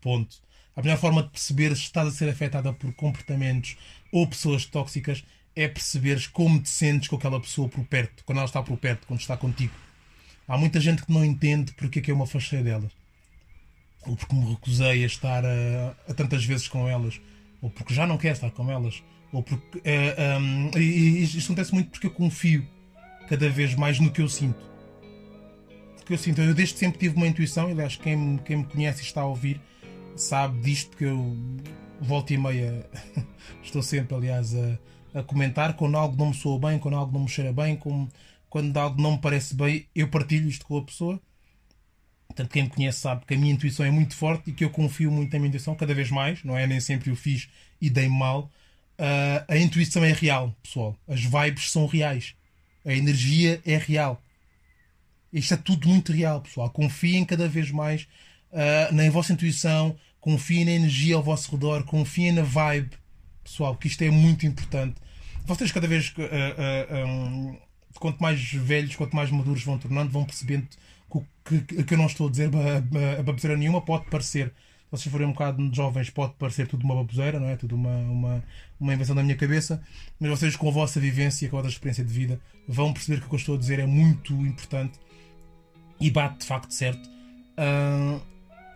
Ponto. 0.00 0.36
A 0.76 0.82
melhor 0.82 0.98
forma 0.98 1.22
de 1.22 1.30
perceber 1.30 1.74
se 1.74 1.82
estás 1.82 2.06
a 2.06 2.10
ser 2.10 2.28
afetada 2.28 2.70
por 2.72 2.92
comportamentos 2.92 3.76
ou 4.12 4.26
pessoas 4.26 4.66
tóxicas 4.66 5.24
é 5.56 5.66
perceberes 5.66 6.26
como 6.26 6.60
te 6.60 6.68
sentes 6.68 7.08
com 7.08 7.16
aquela 7.16 7.40
pessoa 7.40 7.66
por 7.66 7.82
perto, 7.86 8.22
quando 8.24 8.38
ela 8.38 8.46
está 8.46 8.62
por 8.62 8.76
perto, 8.76 9.06
quando 9.06 9.20
está 9.20 9.38
contigo. 9.38 9.72
Há 10.46 10.58
muita 10.58 10.78
gente 10.78 11.02
que 11.02 11.10
não 11.10 11.24
entende 11.24 11.72
porque 11.72 11.98
é 11.98 12.02
que 12.02 12.10
eu 12.10 12.16
me 12.16 12.24
afastei 12.24 12.62
delas. 12.62 12.92
Ou 14.02 14.14
porque 14.14 14.34
me 14.34 14.50
recusei 14.50 15.02
a 15.02 15.06
estar 15.06 15.44
a, 15.44 15.96
a 16.06 16.14
tantas 16.14 16.44
vezes 16.44 16.68
com 16.68 16.86
elas. 16.86 17.18
Ou 17.62 17.70
porque 17.70 17.94
já 17.94 18.06
não 18.06 18.18
quero 18.18 18.34
estar 18.34 18.50
com 18.50 18.70
elas 18.70 19.02
ou 19.32 19.42
porque, 19.42 19.80
é, 19.84 20.38
um, 20.38 20.70
e, 20.78 21.22
isto 21.22 21.44
acontece 21.46 21.72
muito 21.74 21.90
porque 21.90 22.06
eu 22.06 22.10
confio 22.10 22.66
cada 23.28 23.48
vez 23.48 23.74
mais 23.74 23.98
no 23.98 24.10
que 24.10 24.22
eu 24.22 24.28
sinto. 24.28 24.64
Porque 25.96 26.12
eu 26.12 26.18
sinto, 26.18 26.40
eu 26.40 26.54
desde 26.54 26.78
sempre 26.78 26.98
tive 26.98 27.16
uma 27.16 27.26
intuição, 27.26 27.68
aliás, 27.68 27.96
quem, 27.96 28.38
quem 28.44 28.58
me 28.58 28.64
conhece 28.64 29.02
e 29.02 29.04
está 29.04 29.22
a 29.22 29.26
ouvir 29.26 29.60
sabe 30.14 30.60
disto, 30.60 30.90
porque 30.90 31.04
eu 31.04 31.36
volto 32.00 32.32
e 32.32 32.38
meia 32.38 32.88
estou 33.62 33.82
sempre, 33.82 34.14
aliás, 34.14 34.54
a, 34.54 34.78
a, 35.20 35.22
comentar 35.22 35.74
quando 35.74 35.96
algo 35.96 36.16
não 36.16 36.28
me 36.28 36.34
soa 36.34 36.58
bem, 36.58 36.78
quando 36.78 36.96
algo 36.96 37.12
não 37.12 37.24
me 37.24 37.28
cheira 37.28 37.52
bem, 37.52 37.76
como, 37.76 38.08
quando 38.48 38.76
algo 38.76 39.00
não 39.00 39.12
me 39.12 39.18
parece 39.18 39.54
bem, 39.54 39.86
eu 39.94 40.08
partilho 40.08 40.48
isto 40.48 40.66
com 40.66 40.78
a 40.78 40.82
pessoa. 40.82 41.20
Portanto, 42.28 42.50
quem 42.50 42.64
me 42.64 42.70
conhece 42.70 43.00
sabe 43.00 43.24
que 43.24 43.34
a 43.34 43.38
minha 43.38 43.52
intuição 43.52 43.86
é 43.86 43.90
muito 43.90 44.14
forte 44.14 44.50
e 44.50 44.52
que 44.52 44.64
eu 44.64 44.70
confio 44.70 45.10
muito 45.10 45.32
na 45.32 45.38
minha 45.38 45.48
intuição, 45.48 45.74
cada 45.74 45.94
vez 45.94 46.10
mais, 46.10 46.42
não 46.44 46.56
é? 46.56 46.66
Nem 46.66 46.80
sempre 46.80 47.10
o 47.10 47.16
fiz 47.16 47.48
e 47.80 47.88
dei 47.88 48.08
mal, 48.08 48.50
Uh, 48.98 49.44
a 49.48 49.56
intuição 49.58 50.04
é 50.04 50.12
real, 50.12 50.54
pessoal. 50.62 50.96
As 51.06 51.22
vibes 51.22 51.70
são 51.70 51.86
reais. 51.86 52.34
A 52.84 52.92
energia 52.92 53.60
é 53.64 53.76
real. 53.76 54.22
Isto 55.32 55.54
é 55.54 55.56
tudo 55.56 55.88
muito 55.88 56.12
real, 56.12 56.40
pessoal. 56.40 56.70
Confiem 56.70 57.24
cada 57.24 57.48
vez 57.48 57.70
mais 57.70 58.06
uh, 58.52 58.94
na 58.94 59.08
vossa 59.10 59.32
intuição, 59.32 59.96
confiem 60.20 60.64
na 60.64 60.70
energia 60.70 61.16
ao 61.16 61.22
vosso 61.22 61.50
redor, 61.50 61.84
confiem 61.84 62.32
na 62.32 62.42
vibe, 62.42 62.96
pessoal, 63.44 63.76
que 63.76 63.86
isto 63.86 64.02
é 64.02 64.10
muito 64.10 64.46
importante. 64.46 64.94
Vocês, 65.44 65.70
cada 65.70 65.86
vez 65.86 66.08
uh, 66.16 66.22
uh, 66.22 67.06
um, 67.06 67.58
quanto 68.00 68.20
mais 68.20 68.40
velhos, 68.52 68.96
quanto 68.96 69.14
mais 69.14 69.30
maduros 69.30 69.62
vão 69.62 69.78
tornando, 69.78 70.10
vão 70.10 70.24
percebendo 70.24 70.66
que, 71.44 71.60
que, 71.60 71.84
que 71.84 71.94
eu 71.94 71.98
não 71.98 72.06
estou 72.06 72.28
a 72.28 72.30
dizer 72.30 72.50
a 73.18 73.22
baboseira 73.22 73.56
nenhuma, 73.56 73.80
pode 73.80 74.06
parecer 74.06 74.52
se 74.86 74.90
vocês 74.90 75.12
forem 75.12 75.26
um 75.26 75.32
bocado 75.32 75.68
jovens, 75.74 76.10
pode 76.10 76.34
parecer 76.34 76.68
tudo 76.68 76.84
uma 76.84 76.94
baboseira, 76.94 77.40
não 77.40 77.48
é? 77.48 77.56
Tudo 77.56 77.74
uma, 77.74 77.90
uma, 77.90 78.44
uma 78.78 78.94
invenção 78.94 79.14
da 79.14 79.22
minha 79.22 79.36
cabeça, 79.36 79.82
mas 80.18 80.30
vocês, 80.30 80.56
com 80.56 80.68
a 80.68 80.72
vossa 80.72 81.00
vivência, 81.00 81.48
com 81.48 81.58
a 81.58 81.62
vossa 81.62 81.74
experiência 81.74 82.04
de 82.04 82.12
vida, 82.12 82.40
vão 82.68 82.92
perceber 82.92 83.20
que 83.20 83.26
o 83.26 83.28
que 83.28 83.34
eu 83.34 83.38
estou 83.38 83.54
a 83.54 83.58
dizer 83.58 83.78
é 83.78 83.86
muito 83.86 84.34
importante 84.46 84.98
e 86.00 86.10
bate 86.10 86.40
de 86.40 86.46
facto 86.46 86.72
certo. 86.72 87.08
Uh, 87.58 88.20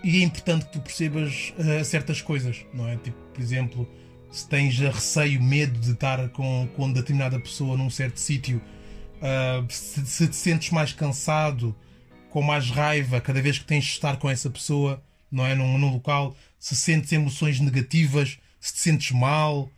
e 0.02 0.20
é 0.20 0.24
importante 0.24 0.66
que 0.66 0.72
tu 0.72 0.80
percebas 0.80 1.52
uh, 1.58 1.84
certas 1.84 2.22
coisas, 2.22 2.64
não 2.72 2.88
é? 2.88 2.96
Tipo, 2.96 3.18
por 3.34 3.40
exemplo, 3.40 3.88
se 4.30 4.48
tens 4.48 4.78
receio, 4.78 5.42
medo 5.42 5.78
de 5.78 5.92
estar 5.92 6.28
com, 6.30 6.68
com 6.74 6.90
determinada 6.92 7.38
pessoa 7.38 7.76
num 7.76 7.90
certo 7.90 8.18
sítio, 8.18 8.60
uh, 9.16 9.70
se, 9.70 10.06
se 10.06 10.28
te 10.28 10.36
sentes 10.36 10.70
mais 10.70 10.92
cansado, 10.92 11.76
com 12.30 12.40
mais 12.40 12.70
raiva 12.70 13.20
cada 13.20 13.42
vez 13.42 13.58
que 13.58 13.64
tens 13.64 13.84
de 13.84 13.90
estar 13.90 14.16
com 14.16 14.30
essa 14.30 14.48
pessoa 14.48 15.02
não 15.30 15.46
é? 15.46 15.54
Num, 15.54 15.78
num 15.78 15.92
local, 15.92 16.36
se 16.58 16.74
sentes 16.74 17.12
emoções 17.12 17.60
negativas, 17.60 18.38
se 18.58 18.74
te 18.74 18.80
sentes 18.80 19.12
mal, 19.12 19.70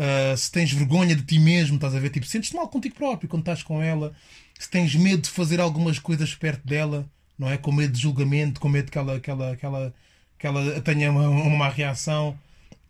uh, 0.00 0.36
se 0.36 0.50
tens 0.50 0.72
vergonha 0.72 1.14
de 1.14 1.22
ti 1.22 1.38
mesmo, 1.38 1.76
estás 1.76 1.94
a 1.94 2.00
ver? 2.00 2.10
Tipo, 2.10 2.26
sentes-te 2.26 2.56
mal 2.56 2.68
contigo 2.68 2.94
próprio 2.94 3.28
quando 3.28 3.42
estás 3.42 3.62
com 3.62 3.82
ela, 3.82 4.12
se 4.58 4.68
tens 4.68 4.94
medo 4.94 5.22
de 5.22 5.30
fazer 5.30 5.60
algumas 5.60 5.98
coisas 5.98 6.34
perto 6.34 6.66
dela, 6.66 7.08
não 7.38 7.48
é? 7.48 7.56
Com 7.56 7.72
medo 7.72 7.92
de 7.92 8.00
julgamento, 8.00 8.60
com 8.60 8.68
medo 8.68 8.90
que 8.90 8.98
ela, 8.98 9.20
que 9.20 9.30
ela, 9.30 9.56
que 9.56 9.66
ela, 9.66 9.94
que 10.38 10.46
ela 10.46 10.80
tenha 10.80 11.10
uma, 11.10 11.28
uma 11.28 11.68
reação. 11.68 12.38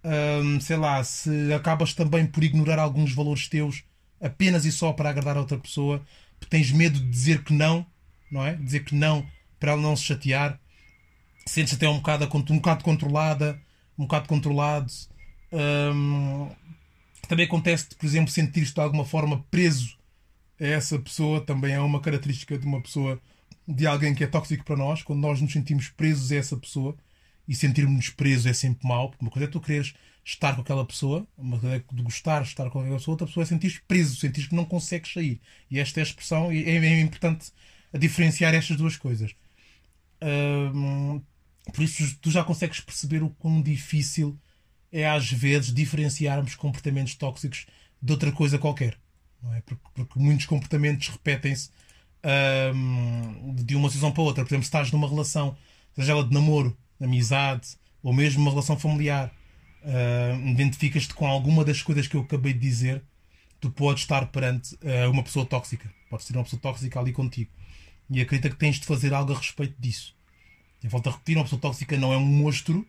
Um, 0.02 0.56
ah, 0.56 0.60
sei 0.60 0.76
lá, 0.76 1.04
se 1.04 1.52
acabas 1.52 1.92
também 1.92 2.26
por 2.26 2.42
ignorar 2.42 2.78
alguns 2.78 3.12
valores 3.12 3.48
teus 3.48 3.84
apenas 4.20 4.64
e 4.64 4.72
só 4.72 4.92
para 4.92 5.10
agradar 5.10 5.36
a 5.36 5.40
outra 5.40 5.58
pessoa, 5.58 6.02
tens 6.48 6.72
medo 6.72 6.98
de 6.98 7.06
dizer 7.10 7.44
que 7.44 7.52
não, 7.52 7.84
não 8.30 8.44
é? 8.44 8.54
Dizer 8.54 8.84
que 8.84 8.94
não 8.94 9.26
para 9.60 9.72
ela 9.72 9.82
não 9.82 9.94
se 9.94 10.04
chatear 10.04 10.58
sentes 11.46 11.74
até 11.74 11.88
um 11.88 11.96
bocado, 11.96 12.28
um 12.34 12.56
bocado 12.56 12.82
controlada, 12.82 13.60
um 13.98 14.04
bocado 14.04 14.26
controlado. 14.26 14.90
Um, 15.52 16.48
também 17.30 17.46
acontece, 17.46 17.94
por 17.94 18.04
exemplo, 18.04 18.28
sentir-te 18.28 18.74
de 18.74 18.80
alguma 18.80 19.04
forma 19.04 19.40
preso 19.52 19.96
a 20.60 20.66
essa 20.66 20.98
pessoa, 20.98 21.40
também 21.40 21.74
é 21.74 21.80
uma 21.80 22.00
característica 22.00 22.58
de 22.58 22.66
uma 22.66 22.82
pessoa, 22.82 23.20
de 23.68 23.86
alguém 23.86 24.12
que 24.12 24.24
é 24.24 24.26
tóxico 24.26 24.64
para 24.64 24.76
nós, 24.76 25.04
quando 25.04 25.20
nós 25.20 25.40
nos 25.40 25.52
sentimos 25.52 25.88
presos 25.88 26.32
a 26.32 26.34
essa 26.34 26.56
pessoa 26.56 26.96
e 27.46 27.54
sentirmos-nos 27.54 28.08
presos 28.08 28.46
é 28.46 28.52
sempre 28.52 28.88
mau, 28.88 29.10
porque 29.10 29.24
uma 29.24 29.30
coisa 29.30 29.46
é 29.46 29.48
tu 29.48 29.60
quereres 29.60 29.94
estar 30.24 30.56
com 30.56 30.62
aquela 30.62 30.84
pessoa, 30.84 31.24
uma 31.38 31.56
coisa 31.60 31.76
é 31.76 31.84
de 31.94 32.02
gostar 32.02 32.42
de 32.42 32.48
estar 32.48 32.68
com 32.68 32.80
aquela 32.80 32.96
pessoa, 32.96 33.12
outra 33.12 33.28
pessoa 33.28 33.44
é 33.44 33.46
sentir-te 33.46 33.80
preso, 33.86 34.16
sentir 34.16 34.48
que 34.48 34.54
não 34.56 34.64
consegues 34.64 35.12
sair. 35.12 35.40
E 35.70 35.78
esta 35.78 36.00
é 36.00 36.02
a 36.02 36.06
expressão, 36.06 36.52
e 36.52 36.64
é, 36.64 37.00
importante 37.00 37.52
diferenciar 37.96 38.52
estas 38.54 38.76
duas 38.76 38.96
coisas. 38.96 39.36
Um, 40.20 41.22
por 41.72 41.84
isso, 41.84 42.18
tu 42.20 42.28
já 42.28 42.42
consegues 42.42 42.80
perceber 42.80 43.22
o 43.22 43.30
quão 43.30 43.62
difícil 43.62 44.36
é, 44.92 45.08
às 45.08 45.30
vezes, 45.30 45.72
diferenciarmos 45.72 46.54
comportamentos 46.54 47.14
tóxicos 47.14 47.66
de 48.02 48.12
outra 48.12 48.32
coisa 48.32 48.58
qualquer. 48.58 48.96
Não 49.42 49.54
é? 49.54 49.60
porque, 49.62 49.82
porque 49.94 50.18
muitos 50.18 50.46
comportamentos 50.46 51.08
repetem-se 51.08 51.70
um, 52.74 53.54
de 53.54 53.74
uma 53.76 53.88
decisão 53.88 54.12
para 54.12 54.22
outra. 54.22 54.44
Por 54.44 54.50
exemplo, 54.50 54.64
se 54.64 54.68
estás 54.68 54.92
numa 54.92 55.08
relação, 55.08 55.56
seja 55.94 56.12
ela 56.12 56.24
de 56.24 56.32
namoro, 56.32 56.76
amizade 57.00 57.76
ou 58.02 58.12
mesmo 58.12 58.42
uma 58.42 58.50
relação 58.50 58.78
familiar, 58.78 59.32
uh, 59.82 60.48
identificas-te 60.48 61.14
com 61.14 61.26
alguma 61.26 61.64
das 61.64 61.82
coisas 61.82 62.06
que 62.06 62.16
eu 62.16 62.22
acabei 62.22 62.52
de 62.52 62.58
dizer, 62.58 63.02
tu 63.60 63.70
podes 63.70 64.02
estar 64.02 64.26
perante 64.26 64.74
uh, 64.76 65.10
uma 65.10 65.22
pessoa 65.22 65.44
tóxica. 65.44 65.92
Pode 66.08 66.24
ser 66.24 66.34
uma 66.36 66.44
pessoa 66.44 66.60
tóxica 66.60 66.98
ali 66.98 67.12
contigo. 67.12 67.50
E 68.08 68.20
acredita 68.20 68.50
que 68.50 68.56
tens 68.56 68.80
de 68.80 68.86
fazer 68.86 69.14
algo 69.14 69.32
a 69.32 69.36
respeito 69.36 69.74
disso. 69.78 70.16
E 70.82 70.88
volto 70.88 71.08
a 71.08 71.12
repetir: 71.12 71.36
uma 71.36 71.44
pessoa 71.44 71.60
tóxica 71.60 71.96
não 71.96 72.12
é 72.12 72.16
um 72.16 72.24
monstro, 72.24 72.86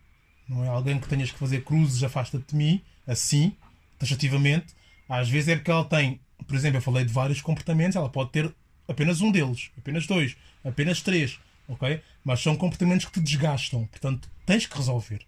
não 0.48 0.64
é 0.64 0.68
alguém 0.68 0.98
que 0.98 1.08
tenhas 1.08 1.30
que 1.30 1.38
fazer 1.38 1.64
cruzes, 1.64 2.02
afasta-te 2.02 2.50
de 2.50 2.56
mim, 2.56 2.82
assim, 3.06 3.56
taxativamente. 3.98 4.74
Às 5.08 5.28
vezes 5.28 5.48
é 5.48 5.56
porque 5.56 5.70
ela 5.70 5.84
tem, 5.84 6.20
por 6.46 6.56
exemplo, 6.56 6.78
eu 6.78 6.82
falei 6.82 7.04
de 7.04 7.12
vários 7.12 7.40
comportamentos, 7.40 7.96
ela 7.96 8.08
pode 8.08 8.30
ter 8.30 8.54
apenas 8.88 9.20
um 9.20 9.30
deles, 9.30 9.70
apenas 9.76 10.06
dois, 10.06 10.36
apenas 10.64 11.00
três, 11.00 11.38
ok? 11.68 12.00
Mas 12.24 12.40
são 12.40 12.56
comportamentos 12.56 13.06
que 13.06 13.12
te 13.12 13.20
desgastam, 13.20 13.86
portanto 13.86 14.28
tens 14.44 14.66
que 14.66 14.76
resolver. 14.76 15.24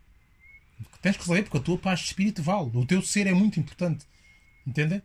Tens 1.01 1.17
que 1.17 1.23
resolver 1.23 1.43
porque 1.43 1.59
a 1.59 1.61
tua 1.61 1.79
paz 1.79 2.01
de 2.01 2.07
espírito 2.07 2.43
vale, 2.43 2.71
o 2.75 2.87
teu 2.87 3.03
ser 3.03 3.27
é 3.27 3.35
muito 3.35 3.61
importante, 3.61 4.05
entendem? 4.67 5.03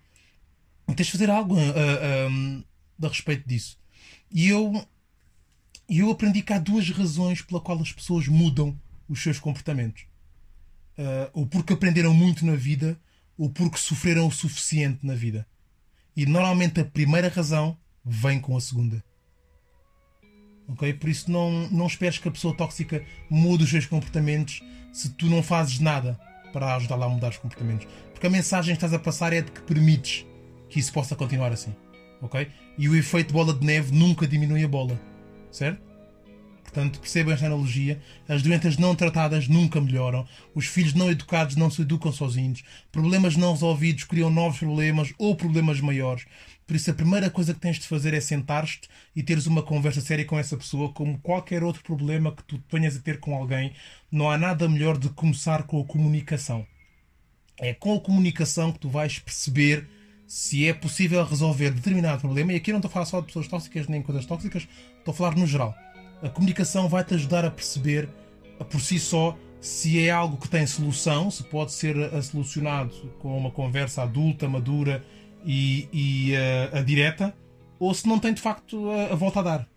Tens 0.95 1.05
de 1.05 1.11
fazer 1.11 1.29
algo 1.29 1.55
a, 1.55 1.61
a, 1.61 3.05
a, 3.05 3.05
a 3.05 3.09
respeito 3.09 3.47
disso. 3.47 3.77
E 4.31 4.47
eu, 4.47 4.85
eu 5.87 6.09
aprendi 6.09 6.41
que 6.41 6.53
há 6.53 6.59
duas 6.59 6.89
razões 6.89 7.41
pela 7.41 7.61
qual 7.61 7.79
as 7.79 7.91
pessoas 7.91 8.27
mudam 8.27 8.77
os 9.09 9.21
seus 9.21 9.39
comportamentos. 9.39 10.03
Uh, 10.97 11.29
ou 11.33 11.47
porque 11.47 11.73
aprenderam 11.73 12.13
muito 12.13 12.45
na 12.45 12.55
vida, 12.55 12.99
ou 13.37 13.49
porque 13.49 13.77
sofreram 13.77 14.27
o 14.27 14.31
suficiente 14.31 15.05
na 15.05 15.15
vida. 15.15 15.47
E 16.15 16.25
normalmente 16.25 16.79
a 16.79 16.85
primeira 16.85 17.29
razão 17.29 17.77
vem 18.03 18.39
com 18.39 18.55
a 18.55 18.61
segunda. 18.61 19.03
Ok? 20.67 20.93
Por 20.93 21.09
isso 21.09 21.31
não, 21.31 21.67
não 21.69 21.87
esperes 21.87 22.17
que 22.17 22.27
a 22.27 22.31
pessoa 22.31 22.55
tóxica 22.55 23.03
mude 23.29 23.63
os 23.63 23.69
seus 23.69 23.85
comportamentos 23.85 24.61
se 24.93 25.09
tu 25.09 25.27
não 25.27 25.41
fazes 25.41 25.79
nada 25.79 26.19
para 26.51 26.75
ajudá-la 26.75 27.05
a 27.05 27.09
mudar 27.09 27.29
os 27.29 27.37
comportamentos. 27.37 27.87
Porque 28.11 28.27
a 28.27 28.29
mensagem 28.29 28.75
que 28.75 28.77
estás 28.77 28.93
a 28.93 28.99
passar 28.99 29.33
é 29.33 29.41
de 29.41 29.51
que 29.51 29.61
permites 29.61 30.25
que 30.69 30.79
isso 30.79 30.91
possa 30.91 31.15
continuar 31.15 31.51
assim. 31.51 31.73
Ok? 32.21 32.49
E 32.77 32.89
o 32.89 32.95
efeito 32.95 33.33
bola 33.33 33.53
de 33.53 33.65
neve 33.65 33.95
nunca 33.95 34.27
diminui 34.27 34.63
a 34.63 34.67
bola. 34.67 34.99
Certo? 35.51 35.88
Portanto, 36.69 36.99
percebam 36.99 37.33
esta 37.33 37.47
analogia. 37.47 37.99
As 38.27 38.43
doenças 38.43 38.77
não 38.77 38.93
tratadas 38.93 39.47
nunca 39.47 39.81
melhoram. 39.81 40.27
Os 40.53 40.67
filhos 40.67 40.93
não 40.93 41.09
educados 41.09 41.55
não 41.55 41.69
se 41.69 41.81
educam 41.81 42.11
sozinhos. 42.11 42.63
Problemas 42.91 43.35
não 43.35 43.53
resolvidos 43.53 44.03
criam 44.03 44.29
novos 44.29 44.59
problemas 44.59 45.11
ou 45.17 45.35
problemas 45.35 45.81
maiores. 45.81 46.25
Por 46.67 46.75
isso, 46.75 46.91
a 46.91 46.93
primeira 46.93 47.27
coisa 47.31 47.55
que 47.55 47.59
tens 47.59 47.79
de 47.79 47.87
fazer 47.87 48.13
é 48.13 48.21
sentar-te 48.21 48.87
e 49.15 49.23
teres 49.23 49.47
uma 49.47 49.63
conversa 49.63 49.99
séria 49.99 50.23
com 50.23 50.37
essa 50.37 50.55
pessoa, 50.55 50.93
como 50.93 51.17
qualquer 51.17 51.63
outro 51.63 51.81
problema 51.81 52.31
que 52.31 52.43
tu 52.43 52.59
tenhas 52.69 52.95
a 52.95 52.99
ter 52.99 53.19
com 53.19 53.35
alguém. 53.35 53.73
Não 54.11 54.29
há 54.29 54.37
nada 54.37 54.69
melhor 54.69 54.95
de 54.95 55.09
começar 55.09 55.63
com 55.63 55.81
a 55.81 55.85
comunicação. 55.85 56.67
É 57.57 57.73
com 57.73 57.95
a 57.95 57.99
comunicação 57.99 58.71
que 58.71 58.79
tu 58.79 58.89
vais 58.89 59.17
perceber 59.17 59.87
se 60.27 60.67
é 60.67 60.73
possível 60.73 61.25
resolver 61.25 61.71
determinado 61.71 62.21
problema. 62.21 62.53
E 62.53 62.57
aqui 62.57 62.71
não 62.71 62.77
estou 62.77 62.89
a 62.89 62.91
falar 62.91 63.05
só 63.07 63.19
de 63.19 63.25
pessoas 63.25 63.47
tóxicas 63.47 63.87
nem 63.87 64.03
coisas 64.03 64.27
tóxicas, 64.27 64.67
estou 64.99 65.11
a 65.11 65.17
falar 65.17 65.35
no 65.35 65.47
geral. 65.47 65.75
A 66.21 66.29
comunicação 66.29 66.89
vai-te 66.89 67.13
ajudar 67.13 67.45
a 67.45 67.51
perceber 67.51 68.09
por 68.69 68.81
si 68.81 68.99
só 68.99 69.37
se 69.61 69.99
é 69.99 70.11
algo 70.11 70.37
que 70.37 70.49
tem 70.49 70.65
solução, 70.65 71.29
se 71.29 71.43
pode 71.43 71.71
ser 71.71 71.95
solucionado 72.23 72.93
com 73.19 73.37
uma 73.37 73.51
conversa 73.51 74.03
adulta, 74.03 74.47
madura 74.47 75.03
e, 75.45 75.87
e 75.91 76.33
uh, 76.33 76.77
a 76.77 76.81
direta, 76.81 77.35
ou 77.77 77.93
se 77.93 78.07
não 78.07 78.19
tem 78.19 78.33
de 78.33 78.41
facto 78.41 78.89
a, 78.89 79.13
a, 79.13 79.15
volta 79.15 79.39
a 79.39 79.43
dar. 79.43 79.69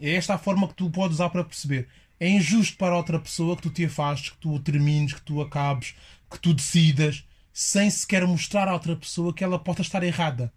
É 0.00 0.14
esta 0.14 0.34
a 0.34 0.38
forma 0.38 0.68
que 0.68 0.74
tu 0.74 0.90
podes 0.90 1.16
usar 1.16 1.30
para 1.30 1.44
perceber. 1.44 1.88
É 2.18 2.28
injusto 2.28 2.76
para 2.76 2.96
outra 2.96 3.18
pessoa 3.18 3.56
que 3.56 3.62
tu 3.62 3.70
te 3.70 3.84
afastes, 3.84 4.30
que 4.30 4.38
tu 4.38 4.58
termines, 4.60 5.12
que 5.12 5.22
tu 5.22 5.40
acabes, 5.40 5.94
que 6.30 6.38
tu 6.38 6.54
decidas, 6.54 7.26
sem 7.52 7.90
sequer 7.90 8.26
mostrar 8.26 8.68
à 8.68 8.72
outra 8.72 8.96
pessoa 8.96 9.34
que 9.34 9.44
ela 9.44 9.58
possa 9.58 9.82
estar 9.82 10.02
errada 10.02 10.52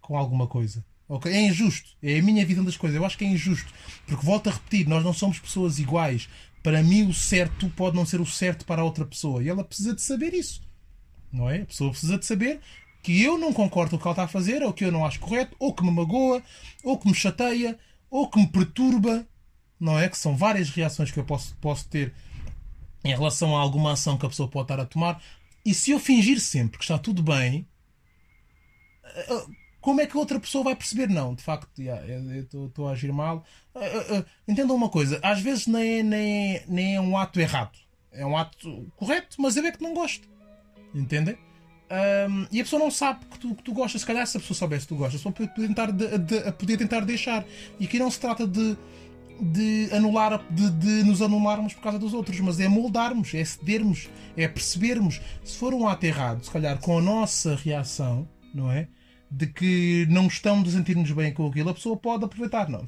com 0.00 0.16
alguma 0.16 0.46
coisa. 0.46 0.84
Okay? 1.08 1.32
É 1.32 1.40
injusto. 1.42 1.90
É 2.02 2.18
a 2.18 2.22
minha 2.22 2.44
visão 2.44 2.64
das 2.64 2.76
coisas. 2.76 2.96
Eu 2.96 3.04
acho 3.04 3.16
que 3.16 3.24
é 3.24 3.28
injusto. 3.28 3.72
Porque 4.06 4.24
volto 4.24 4.48
a 4.48 4.52
repetir, 4.52 4.86
nós 4.86 5.02
não 5.02 5.12
somos 5.12 5.38
pessoas 5.38 5.78
iguais. 5.78 6.28
Para 6.62 6.82
mim, 6.82 7.08
o 7.08 7.14
certo 7.14 7.70
pode 7.70 7.96
não 7.96 8.04
ser 8.04 8.20
o 8.20 8.26
certo 8.26 8.66
para 8.66 8.82
a 8.82 8.84
outra 8.84 9.06
pessoa. 9.06 9.42
E 9.42 9.48
ela 9.48 9.64
precisa 9.64 9.94
de 9.94 10.02
saber 10.02 10.34
isso. 10.34 10.62
Não 11.32 11.48
é? 11.48 11.62
A 11.62 11.66
pessoa 11.66 11.90
precisa 11.90 12.18
de 12.18 12.26
saber 12.26 12.60
que 13.02 13.22
eu 13.22 13.38
não 13.38 13.52
concordo 13.52 13.90
com 13.90 13.96
o 13.96 13.98
que 13.98 14.06
ela 14.06 14.12
está 14.12 14.24
a 14.24 14.28
fazer, 14.28 14.62
ou 14.62 14.72
que 14.72 14.84
eu 14.84 14.92
não 14.92 15.04
acho 15.04 15.20
correto, 15.20 15.56
ou 15.58 15.72
que 15.72 15.82
me 15.82 15.90
magoa, 15.90 16.42
ou 16.82 16.98
que 16.98 17.06
me 17.08 17.14
chateia, 17.14 17.78
ou 18.10 18.28
que 18.28 18.38
me 18.38 18.46
perturba, 18.46 19.26
não 19.78 19.98
é? 19.98 20.08
Que 20.08 20.18
são 20.18 20.36
várias 20.36 20.68
reações 20.70 21.10
que 21.10 21.18
eu 21.18 21.24
posso, 21.24 21.56
posso 21.60 21.88
ter 21.88 22.12
em 23.04 23.10
relação 23.10 23.56
a 23.56 23.60
alguma 23.60 23.92
ação 23.92 24.18
que 24.18 24.26
a 24.26 24.28
pessoa 24.28 24.48
pode 24.48 24.64
estar 24.64 24.80
a 24.80 24.86
tomar. 24.86 25.22
E 25.64 25.72
se 25.72 25.90
eu 25.90 26.00
fingir 26.00 26.40
sempre 26.40 26.78
que 26.78 26.84
está 26.84 26.98
tudo 26.98 27.22
bem, 27.22 27.66
eh, 29.04 29.46
como 29.80 30.00
é 30.00 30.06
que 30.06 30.16
outra 30.16 30.40
pessoa 30.40 30.64
vai 30.64 30.76
perceber? 30.76 31.08
Não, 31.08 31.34
de 31.34 31.42
facto, 31.42 31.80
yeah, 31.80 32.04
eu 32.06 32.66
estou 32.66 32.88
a 32.88 32.92
agir 32.92 33.12
mal. 33.12 33.44
Uh, 33.74 34.18
uh, 34.18 34.24
entendam 34.46 34.76
uma 34.76 34.88
coisa: 34.88 35.20
às 35.22 35.40
vezes 35.40 35.66
nem 35.66 36.00
é, 36.00 36.02
nem, 36.02 36.56
é, 36.56 36.64
nem 36.68 36.96
é 36.96 37.00
um 37.00 37.16
ato 37.16 37.40
errado, 37.40 37.78
é 38.12 38.26
um 38.26 38.36
ato 38.36 38.90
correto, 38.96 39.36
mas 39.40 39.56
eu 39.56 39.64
é 39.64 39.72
que 39.72 39.82
não 39.82 39.94
gosto. 39.94 40.28
Entendem? 40.94 41.36
Um, 41.90 42.46
e 42.52 42.60
a 42.60 42.64
pessoa 42.64 42.80
não 42.80 42.90
sabe 42.90 43.24
que 43.26 43.38
tu, 43.38 43.54
que 43.54 43.62
tu 43.62 43.72
gostas. 43.72 44.02
Se 44.02 44.06
calhar, 44.06 44.26
se 44.26 44.36
a 44.36 44.40
pessoa 44.40 44.56
soubesse 44.56 44.86
que 44.86 44.94
tu 44.94 44.96
gostas, 44.96 45.20
só 45.20 45.30
poder 45.30 45.52
tentar, 45.54 45.90
de, 45.90 46.18
de, 46.18 46.76
tentar 46.76 47.00
deixar. 47.00 47.44
E 47.80 47.86
aqui 47.86 47.98
não 47.98 48.10
se 48.10 48.20
trata 48.20 48.46
de, 48.46 48.76
de 49.40 49.88
anular, 49.92 50.44
de, 50.50 50.70
de, 50.70 51.04
nos 51.04 51.22
anularmos 51.22 51.72
por 51.72 51.82
causa 51.82 51.98
dos 51.98 52.12
outros, 52.12 52.38
mas 52.40 52.60
é 52.60 52.68
moldarmos, 52.68 53.32
é 53.34 53.44
cedermos, 53.44 54.08
é 54.36 54.46
percebermos. 54.46 55.20
Se 55.42 55.56
for 55.56 55.72
um 55.72 55.88
ato 55.88 56.04
errado, 56.04 56.44
se 56.44 56.50
calhar 56.50 56.78
com 56.78 56.98
a 56.98 57.00
nossa 57.00 57.56
reação, 57.56 58.28
não 58.54 58.70
é? 58.70 58.88
De 59.30 59.46
que 59.46 60.06
não 60.08 60.26
estamos 60.26 60.68
a 60.68 60.78
sentir-nos 60.78 61.10
bem 61.12 61.32
com 61.32 61.46
aquilo, 61.46 61.68
a 61.68 61.74
pessoa 61.74 61.96
pode 61.96 62.24
aproveitar. 62.24 62.68
Não, 62.68 62.84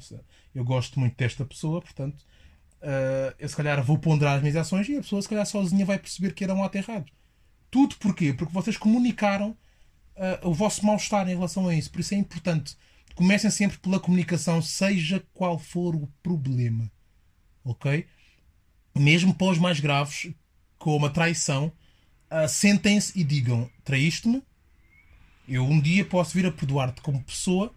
eu 0.55 0.63
gosto 0.63 0.99
muito 0.99 1.15
desta 1.15 1.45
pessoa, 1.45 1.81
portanto, 1.81 2.25
uh, 2.81 3.35
eu 3.39 3.47
se 3.47 3.55
calhar 3.55 3.81
vou 3.83 3.97
ponderar 3.97 4.35
as 4.35 4.41
minhas 4.41 4.55
ações 4.55 4.89
e 4.89 4.97
a 4.97 5.01
pessoa, 5.01 5.21
se 5.21 5.29
calhar, 5.29 5.45
sozinha 5.45 5.85
vai 5.85 5.99
perceber 5.99 6.33
que 6.33 6.43
era 6.43 6.53
um 6.53 6.63
ato 6.63 6.77
errado. 6.77 7.11
Tudo 7.69 7.95
porquê? 7.97 8.33
Porque 8.33 8.53
vocês 8.53 8.75
comunicaram 8.75 9.51
uh, 9.51 10.49
o 10.49 10.53
vosso 10.53 10.85
mal-estar 10.85 11.27
em 11.29 11.35
relação 11.35 11.67
a 11.67 11.75
isso. 11.75 11.91
Por 11.91 12.01
isso 12.01 12.13
é 12.13 12.17
importante. 12.17 12.75
Comecem 13.15 13.49
sempre 13.49 13.77
pela 13.77 13.99
comunicação, 13.99 14.61
seja 14.61 15.23
qual 15.33 15.57
for 15.57 15.95
o 15.95 16.07
problema. 16.21 16.91
Ok? 17.63 18.05
Mesmo 18.95 19.33
para 19.33 19.51
os 19.51 19.57
mais 19.57 19.79
graves, 19.79 20.33
como 20.77 21.05
a 21.05 21.09
traição, 21.09 21.71
uh, 22.29 22.47
sentem-se 22.47 23.17
e 23.19 23.23
digam: 23.23 23.69
traíste-me. 23.83 24.41
Eu 25.47 25.63
um 25.63 25.79
dia 25.79 26.05
posso 26.05 26.33
vir 26.33 26.45
a 26.45 26.51
perdoar-te 26.51 27.01
como 27.01 27.23
pessoa, 27.23 27.73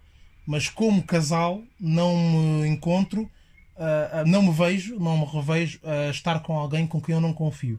mas 0.46 0.68
como 0.68 1.02
casal 1.02 1.62
não 1.80 2.16
me 2.16 2.68
encontro, 2.68 3.22
uh, 3.22 4.26
não 4.26 4.42
me 4.42 4.52
vejo, 4.52 4.98
não 4.98 5.18
me 5.18 5.24
revejo 5.24 5.80
a 5.82 6.10
estar 6.10 6.40
com 6.40 6.58
alguém 6.58 6.86
com 6.86 7.00
quem 7.00 7.14
eu 7.14 7.20
não 7.20 7.32
confio. 7.32 7.78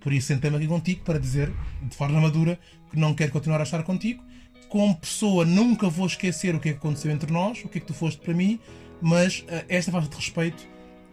Por 0.00 0.12
isso 0.12 0.28
sentei-me 0.28 0.56
aqui 0.56 0.66
contigo 0.66 1.02
para 1.04 1.18
dizer, 1.18 1.52
de 1.82 1.94
forma 1.94 2.20
madura, 2.20 2.58
que 2.90 2.98
não 2.98 3.14
quero 3.14 3.32
continuar 3.32 3.60
a 3.60 3.64
estar 3.64 3.82
contigo. 3.82 4.22
Como 4.68 4.96
pessoa, 4.96 5.44
nunca 5.44 5.88
vou 5.88 6.06
esquecer 6.06 6.54
o 6.54 6.60
que 6.60 6.70
é 6.70 6.72
que 6.72 6.78
aconteceu 6.78 7.10
entre 7.10 7.30
nós, 7.32 7.62
o 7.64 7.68
que 7.68 7.78
é 7.78 7.80
que 7.80 7.86
tu 7.86 7.94
foste 7.94 8.20
para 8.20 8.32
mim, 8.32 8.58
mas 9.02 9.40
uh, 9.40 9.64
esta 9.68 9.92
falta 9.92 10.08
de 10.08 10.16
respeito, 10.16 10.62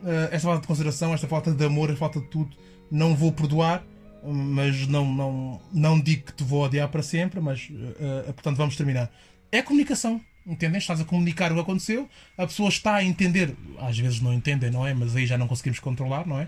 uh, 0.04 0.30
esta 0.32 0.48
falta 0.48 0.62
de 0.62 0.68
consideração, 0.68 1.14
esta 1.14 1.28
falta 1.28 1.52
de 1.52 1.66
amor, 1.66 1.90
esta 1.90 2.00
falta 2.00 2.20
de 2.22 2.28
tudo, 2.28 2.56
não 2.90 3.16
vou 3.16 3.32
perdoar, 3.32 3.84
mas 4.24 4.88
não, 4.88 5.06
não, 5.06 5.62
não 5.72 6.00
digo 6.00 6.26
que 6.26 6.34
te 6.34 6.44
vou 6.44 6.64
odiar 6.64 6.90
para 6.90 7.04
sempre, 7.04 7.40
mas 7.40 7.70
uh, 7.70 8.34
portanto 8.34 8.58
vamos 8.58 8.76
terminar. 8.76 9.12
É 9.52 9.62
comunicação, 9.62 10.22
entendem? 10.46 10.78
Estás 10.78 11.00
a 11.00 11.06
comunicar 11.06 11.52
o 11.52 11.56
que 11.56 11.62
aconteceu, 11.62 12.10
a 12.38 12.46
pessoa 12.46 12.70
está 12.70 12.96
a 12.96 13.04
entender, 13.04 13.56
às 13.80 13.98
vezes 13.98 14.20
não 14.22 14.34
entendem, 14.34 14.72
não 14.72 14.86
é? 14.86 14.94
Mas 14.94 15.16
aí 15.16 15.26
já 15.26 15.38
não 15.38 15.48
conseguimos 15.48 15.80
controlar, 15.80 16.26
não 16.28 16.40
é? 16.40 16.46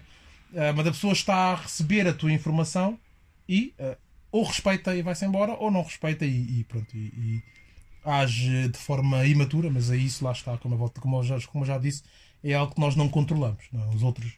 Uh, 0.52 0.74
mas 0.76 0.88
a 0.88 0.92
pessoa 0.92 1.14
está 1.14 1.36
a 1.36 1.56
receber 1.56 2.08
a 2.08 2.14
tua 2.14 2.32
informação 2.32 3.00
e 3.48 3.74
uh, 3.80 3.96
ou 4.32 4.44
respeita 4.44 4.96
e 4.96 5.02
vai-se 5.02 5.26
embora, 5.26 5.54
ou 5.54 5.72
não 5.72 5.82
respeita 5.82 6.26
e, 6.26 6.60
e 6.60 6.64
pronto. 6.64 6.96
E, 6.96 7.00
e, 7.00 7.44
age 8.04 8.70
de 8.70 8.78
forma 8.78 9.26
imatura, 9.26 9.70
mas 9.70 9.92
aí 9.92 10.06
isso 10.06 10.24
lá 10.24 10.32
está, 10.32 10.58
como 10.58 10.76
eu, 10.76 10.90
como 11.00 11.18
eu, 11.18 11.24
já, 11.24 11.40
como 11.48 11.64
eu 11.64 11.68
já 11.68 11.78
disse, 11.78 12.04
é 12.44 12.54
algo 12.54 12.74
que 12.74 12.80
nós 12.80 12.96
não 12.96 13.10
controlamos. 13.10 13.66
Não? 13.72 13.84
É? 13.84 13.96
Os 13.96 14.04
outros, 14.04 14.34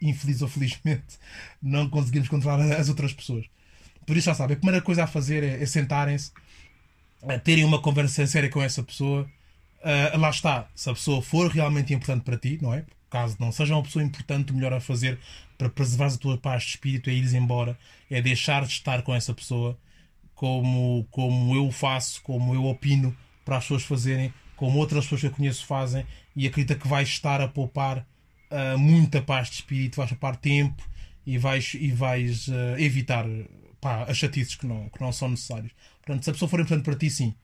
infeliz 0.00 0.42
ou 0.42 0.48
felizmente, 0.48 1.18
não 1.62 1.88
conseguimos 1.88 2.28
controlar 2.28 2.60
as 2.72 2.88
outras 2.88 3.12
pessoas. 3.12 3.46
Por 4.06 4.16
isso 4.16 4.26
já 4.26 4.34
sabem, 4.34 4.54
a 4.56 4.58
primeira 4.58 4.82
coisa 4.82 5.04
a 5.04 5.06
fazer 5.06 5.42
é, 5.42 5.62
é 5.62 5.66
sentarem-se, 5.66 6.32
é 7.22 7.38
terem 7.38 7.64
uma 7.64 7.80
conversa 7.80 8.26
séria 8.26 8.48
com 8.48 8.62
essa 8.62 8.82
pessoa. 8.82 9.28
Uh, 9.80 10.18
lá 10.18 10.30
está, 10.30 10.68
se 10.74 10.90
a 10.90 10.94
pessoa 10.94 11.22
for 11.22 11.50
realmente 11.50 11.94
importante 11.94 12.22
para 12.22 12.36
ti, 12.36 12.58
não 12.60 12.74
é? 12.74 12.84
caso 13.10 13.36
não 13.40 13.50
seja 13.50 13.74
uma 13.74 13.82
pessoa 13.82 14.04
importante, 14.04 14.52
o 14.52 14.54
melhor 14.54 14.72
a 14.72 14.80
fazer 14.80 15.18
para 15.58 15.68
preservar 15.68 16.06
a 16.06 16.16
tua 16.16 16.38
paz 16.38 16.62
de 16.62 16.68
espírito 16.70 17.10
é 17.10 17.12
ires 17.12 17.34
embora, 17.34 17.76
é 18.08 18.22
deixar 18.22 18.64
de 18.64 18.72
estar 18.72 19.02
com 19.02 19.12
essa 19.12 19.34
pessoa 19.34 19.76
como, 20.34 21.06
como 21.10 21.54
eu 21.56 21.70
faço, 21.72 22.22
como 22.22 22.54
eu 22.54 22.64
opino 22.64 23.14
para 23.44 23.56
as 23.56 23.64
pessoas 23.64 23.82
fazerem 23.82 24.32
como 24.60 24.78
outras 24.78 25.04
pessoas 25.04 25.22
que 25.22 25.26
eu 25.26 25.30
conheço 25.30 25.64
fazem, 25.64 26.06
e 26.36 26.46
acredita 26.46 26.74
que 26.74 26.86
vais 26.86 27.08
estar 27.08 27.40
a 27.40 27.48
poupar 27.48 28.06
uh, 28.50 28.78
muita 28.78 29.22
paz 29.22 29.48
de 29.48 29.56
espírito, 29.56 29.96
vais 29.96 30.10
poupar 30.10 30.36
tempo 30.36 30.82
e 31.26 31.38
vais, 31.38 31.74
e 31.74 31.90
vais 31.92 32.48
uh, 32.48 32.78
evitar 32.78 33.26
pá, 33.80 34.04
as 34.04 34.16
chatices 34.16 34.54
que 34.54 34.66
não, 34.66 34.88
que 34.88 35.00
não 35.00 35.12
são 35.12 35.28
necessárias. 35.28 35.72
Portanto, 36.04 36.24
se 36.24 36.30
a 36.30 36.32
pessoa 36.32 36.48
for 36.48 36.60
importante 36.60 36.84
para 36.84 36.96
ti, 36.96 37.10
sim. 37.10 37.34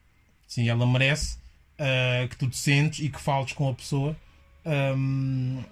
Sim, 0.47 0.69
ela 0.69 0.85
merece 0.85 1.37
uh, 1.79 2.27
que 2.29 2.37
tu 2.37 2.49
te 2.49 2.57
sentes 2.57 2.99
e 2.99 3.09
que 3.09 3.19
fales 3.19 3.53
com 3.53 3.69
a 3.69 3.73
pessoa. 3.73 4.15
Um, 4.65 5.63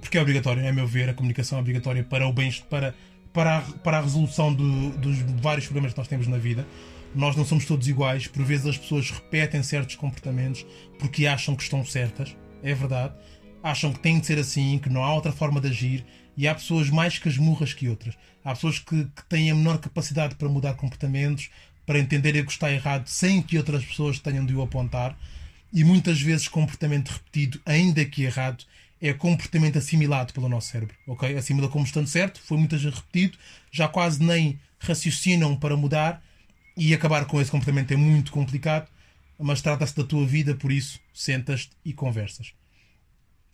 porque 0.00 0.16
é 0.16 0.20
obrigatório, 0.20 0.62
é 0.62 0.68
a 0.68 0.72
meu 0.72 0.86
ver, 0.86 1.08
a 1.08 1.14
comunicação 1.14 1.58
é 1.58 1.60
obrigatória 1.60 2.02
para 2.02 2.26
o 2.26 2.32
bem 2.32 2.50
para, 2.70 2.94
para, 3.32 3.58
a, 3.58 3.60
para 3.60 3.98
a 3.98 4.00
resolução 4.00 4.52
do, 4.52 4.90
dos 4.90 5.18
vários 5.40 5.66
problemas 5.66 5.92
que 5.92 5.98
nós 5.98 6.08
temos 6.08 6.26
na 6.26 6.38
vida. 6.38 6.66
Nós 7.14 7.36
não 7.36 7.44
somos 7.44 7.66
todos 7.66 7.86
iguais, 7.88 8.26
por 8.26 8.42
vezes 8.42 8.66
as 8.66 8.78
pessoas 8.78 9.10
repetem 9.10 9.62
certos 9.62 9.96
comportamentos 9.96 10.64
porque 10.98 11.26
acham 11.26 11.54
que 11.54 11.62
estão 11.62 11.84
certas, 11.84 12.34
é 12.62 12.74
verdade. 12.74 13.14
Acham 13.62 13.92
que 13.92 14.00
tem 14.00 14.18
de 14.18 14.26
ser 14.26 14.38
assim, 14.38 14.78
que 14.78 14.90
não 14.90 15.04
há 15.04 15.14
outra 15.14 15.32
forma 15.32 15.60
de 15.60 15.68
agir, 15.68 16.04
e 16.36 16.48
há 16.48 16.54
pessoas 16.54 16.90
mais 16.90 17.18
casmurras 17.18 17.72
que 17.72 17.88
outras. 17.88 18.16
Há 18.44 18.54
pessoas 18.54 18.78
que, 18.78 19.04
que 19.04 19.24
têm 19.28 19.50
a 19.50 19.54
menor 19.54 19.78
capacidade 19.78 20.34
para 20.34 20.48
mudar 20.48 20.74
comportamentos, 20.74 21.50
para 21.86 21.98
entenderem 21.98 22.42
o 22.42 22.46
que 22.46 22.52
está 22.52 22.72
errado 22.72 23.06
sem 23.06 23.42
que 23.42 23.58
outras 23.58 23.84
pessoas 23.84 24.18
tenham 24.18 24.46
de 24.46 24.54
o 24.54 24.62
apontar. 24.62 25.16
E 25.72 25.84
muitas 25.84 26.20
vezes 26.20 26.48
comportamento 26.48 27.10
repetido, 27.10 27.60
ainda 27.64 28.04
que 28.04 28.24
errado, 28.24 28.64
é 29.00 29.12
comportamento 29.12 29.78
assimilado 29.78 30.32
pelo 30.32 30.48
nosso 30.48 30.68
cérebro. 30.68 30.94
Ok? 31.06 31.36
Assimila 31.36 31.68
como 31.68 31.84
estando 31.84 32.06
certo, 32.06 32.40
foi 32.40 32.56
muitas 32.56 32.82
vezes 32.82 32.98
repetido, 32.98 33.36
já 33.70 33.88
quase 33.88 34.22
nem 34.22 34.58
raciocinam 34.78 35.56
para 35.56 35.76
mudar 35.76 36.22
e 36.76 36.94
acabar 36.94 37.24
com 37.26 37.40
esse 37.40 37.50
comportamento 37.50 37.92
é 37.92 37.96
muito 37.96 38.32
complicado, 38.32 38.88
mas 39.38 39.60
trata-se 39.60 39.96
da 39.96 40.04
tua 40.04 40.26
vida, 40.26 40.54
por 40.54 40.70
isso 40.70 41.00
sentas-te 41.12 41.72
e 41.84 41.92
conversas. 41.92 42.52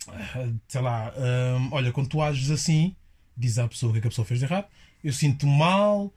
Ah, 0.06 0.46
sei 0.68 0.80
lá, 0.80 1.12
hum, 1.16 1.68
olha, 1.72 1.92
quando 1.92 2.08
tu 2.08 2.22
ages 2.22 2.50
assim, 2.50 2.94
diz 3.37 3.58
à 3.58 3.66
pessoa 3.68 3.90
o 3.90 3.92
que, 3.92 3.98
é 3.98 4.00
que 4.02 4.08
a 4.08 4.11
pessoa 4.11 4.26
fez 4.26 4.40
de 4.40 4.46
errado, 4.46 4.66
eu 5.02 5.12
sinto 5.12 5.46
mal, 5.46 6.06
uh, 6.06 6.12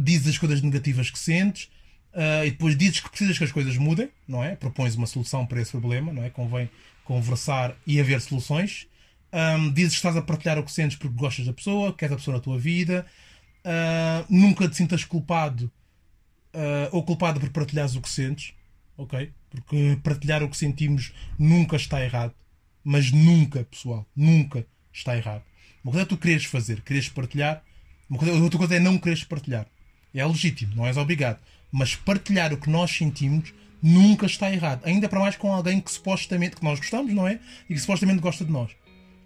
dizes 0.00 0.28
as 0.28 0.38
coisas 0.38 0.62
negativas 0.62 1.10
que 1.10 1.18
sentes, 1.18 1.64
uh, 2.14 2.44
e 2.44 2.50
depois 2.50 2.76
dizes 2.76 3.00
que 3.00 3.10
precisas 3.10 3.36
que 3.36 3.44
as 3.44 3.52
coisas 3.52 3.76
mudem, 3.76 4.08
não 4.26 4.42
é? 4.42 4.56
Propões 4.56 4.94
uma 4.94 5.06
solução 5.06 5.46
para 5.46 5.60
esse 5.60 5.70
problema, 5.70 6.12
não 6.12 6.22
é? 6.22 6.30
Convém 6.30 6.70
conversar 7.04 7.76
e 7.86 8.00
haver 8.00 8.20
soluções. 8.20 8.88
Um, 9.32 9.70
dizes 9.72 9.92
que 9.92 9.96
estás 9.96 10.16
a 10.16 10.22
partilhar 10.22 10.58
o 10.58 10.64
que 10.64 10.72
sentes 10.72 10.96
porque 10.96 11.14
gostas 11.14 11.46
da 11.46 11.52
pessoa, 11.52 11.92
queres 11.92 12.14
a 12.14 12.16
pessoa 12.16 12.36
na 12.36 12.42
tua 12.42 12.58
vida, 12.58 13.04
uh, 13.64 14.24
nunca 14.30 14.68
te 14.68 14.76
sintas 14.76 15.04
culpado 15.04 15.70
ou 16.90 17.02
culpado 17.02 17.38
por 17.38 17.50
partilhares 17.50 17.96
o 17.96 18.00
que 18.00 18.08
sentes, 18.08 18.54
ok? 18.96 19.30
Porque 19.50 19.98
partilhar 20.02 20.42
o 20.42 20.48
que 20.48 20.56
sentimos 20.56 21.12
nunca 21.38 21.76
está 21.76 22.02
errado 22.02 22.32
mas 22.86 23.10
nunca, 23.10 23.64
pessoal, 23.64 24.06
nunca 24.14 24.64
está 24.92 25.16
errado. 25.16 25.42
Uma 25.82 25.90
coisa 25.90 26.06
é 26.06 26.08
tu 26.08 26.16
quereres 26.16 26.44
fazer, 26.44 26.82
quereres 26.82 27.08
partilhar, 27.08 27.60
uma 28.08 28.16
coisa, 28.16 28.32
outra 28.34 28.58
coisa 28.58 28.76
é 28.76 28.78
não 28.78 28.96
quereres 28.96 29.24
partilhar. 29.24 29.66
É 30.14 30.24
legítimo, 30.24 30.72
não 30.76 30.86
és 30.86 30.96
obrigado. 30.96 31.40
Mas 31.72 31.96
partilhar 31.96 32.52
o 32.52 32.56
que 32.56 32.70
nós 32.70 32.92
sentimos 32.92 33.52
nunca 33.82 34.26
está 34.26 34.52
errado. 34.52 34.82
Ainda 34.84 35.08
para 35.08 35.18
mais 35.18 35.34
com 35.36 35.52
alguém 35.52 35.80
que 35.80 35.90
supostamente, 35.90 36.54
que 36.54 36.62
nós 36.64 36.78
gostamos, 36.78 37.12
não 37.12 37.26
é? 37.26 37.40
E 37.68 37.74
que 37.74 37.80
supostamente 37.80 38.20
gosta 38.20 38.44
de 38.44 38.52
nós. 38.52 38.70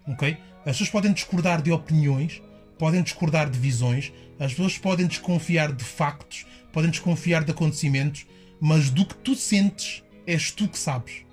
Ok? 0.07 0.35
As 0.65 0.71
pessoas 0.71 0.89
podem 0.89 1.13
discordar 1.13 1.61
de 1.61 1.71
opiniões, 1.71 2.41
podem 2.79 3.03
discordar 3.03 3.47
de 3.47 3.59
visões, 3.59 4.11
as 4.39 4.53
pessoas 4.53 4.75
podem 4.79 5.05
desconfiar 5.05 5.71
de 5.71 5.83
factos, 5.83 6.47
podem 6.73 6.89
desconfiar 6.89 7.43
de 7.43 7.51
acontecimentos, 7.51 8.25
mas 8.59 8.89
do 8.89 9.05
que 9.05 9.13
tu 9.15 9.35
sentes, 9.35 10.01
és 10.25 10.49
tu 10.49 10.67
que 10.67 10.79
sabes. 10.79 11.30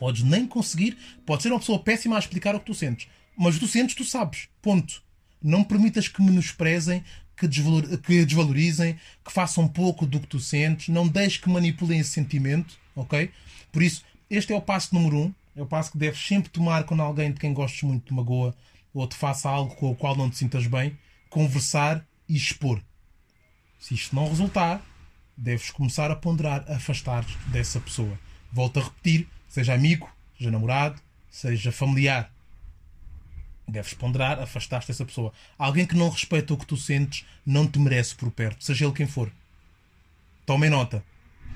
Podes 0.00 0.22
nem 0.22 0.46
conseguir, 0.46 0.96
pode 1.26 1.42
ser 1.42 1.50
uma 1.50 1.60
pessoa 1.60 1.78
péssima 1.78 2.16
a 2.16 2.18
explicar 2.18 2.54
o 2.54 2.58
que 2.58 2.64
tu 2.64 2.74
sentes. 2.74 3.06
Mas 3.36 3.58
tu 3.58 3.68
sentes, 3.68 3.94
tu 3.94 4.02
sabes. 4.02 4.48
Ponto. 4.62 5.02
Não 5.42 5.62
permitas 5.62 6.08
que 6.08 6.22
menosprezem, 6.22 7.04
que, 7.36 7.46
desvalor, 7.46 7.86
que 7.98 8.24
desvalorizem, 8.24 8.98
que 9.22 9.30
façam 9.30 9.68
pouco 9.68 10.06
do 10.06 10.18
que 10.18 10.26
tu 10.26 10.40
sentes. 10.40 10.88
Não 10.88 11.06
deixes 11.06 11.36
que 11.36 11.50
manipulem 11.50 12.00
esse 12.00 12.12
sentimento, 12.12 12.78
ok? 12.96 13.30
Por 13.70 13.82
isso, 13.82 14.02
este 14.30 14.54
é 14.54 14.56
o 14.56 14.62
passo 14.62 14.94
número 14.94 15.18
um. 15.18 15.34
É 15.54 15.60
o 15.60 15.66
passo 15.66 15.92
que 15.92 15.98
deves 15.98 16.26
sempre 16.26 16.48
tomar 16.48 16.84
quando 16.84 17.02
alguém 17.02 17.30
de 17.30 17.38
quem 17.38 17.52
gostes 17.52 17.82
muito 17.82 18.06
te 18.06 18.14
magoa 18.14 18.56
ou 18.94 19.06
te 19.06 19.14
faça 19.14 19.50
algo 19.50 19.74
com 19.74 19.90
o 19.90 19.94
qual 19.94 20.16
não 20.16 20.30
te 20.30 20.38
sintas 20.38 20.66
bem. 20.66 20.96
Conversar 21.28 22.02
e 22.26 22.34
expor. 22.34 22.82
Se 23.78 23.92
isto 23.92 24.16
não 24.16 24.30
resultar, 24.30 24.82
deves 25.36 25.70
começar 25.70 26.10
a 26.10 26.16
ponderar, 26.16 26.64
afastar 26.72 27.26
dessa 27.48 27.78
pessoa. 27.78 28.18
Volto 28.50 28.80
a 28.80 28.84
repetir, 28.84 29.28
Seja 29.50 29.74
amigo, 29.74 30.08
seja 30.38 30.48
namorado, 30.48 31.02
seja 31.28 31.72
familiar. 31.72 32.32
Deves 33.66 33.92
ponderar, 33.94 34.38
afastar-te 34.38 34.86
dessa 34.86 35.04
pessoa. 35.04 35.32
Alguém 35.58 35.84
que 35.84 35.96
não 35.96 36.08
respeita 36.08 36.54
o 36.54 36.56
que 36.56 36.64
tu 36.64 36.76
sentes 36.76 37.26
não 37.44 37.66
te 37.66 37.80
merece 37.80 38.14
por 38.14 38.30
perto, 38.30 38.62
seja 38.64 38.84
ele 38.84 38.94
quem 38.94 39.08
for. 39.08 39.28
Tomem 40.46 40.70
nota. 40.70 41.04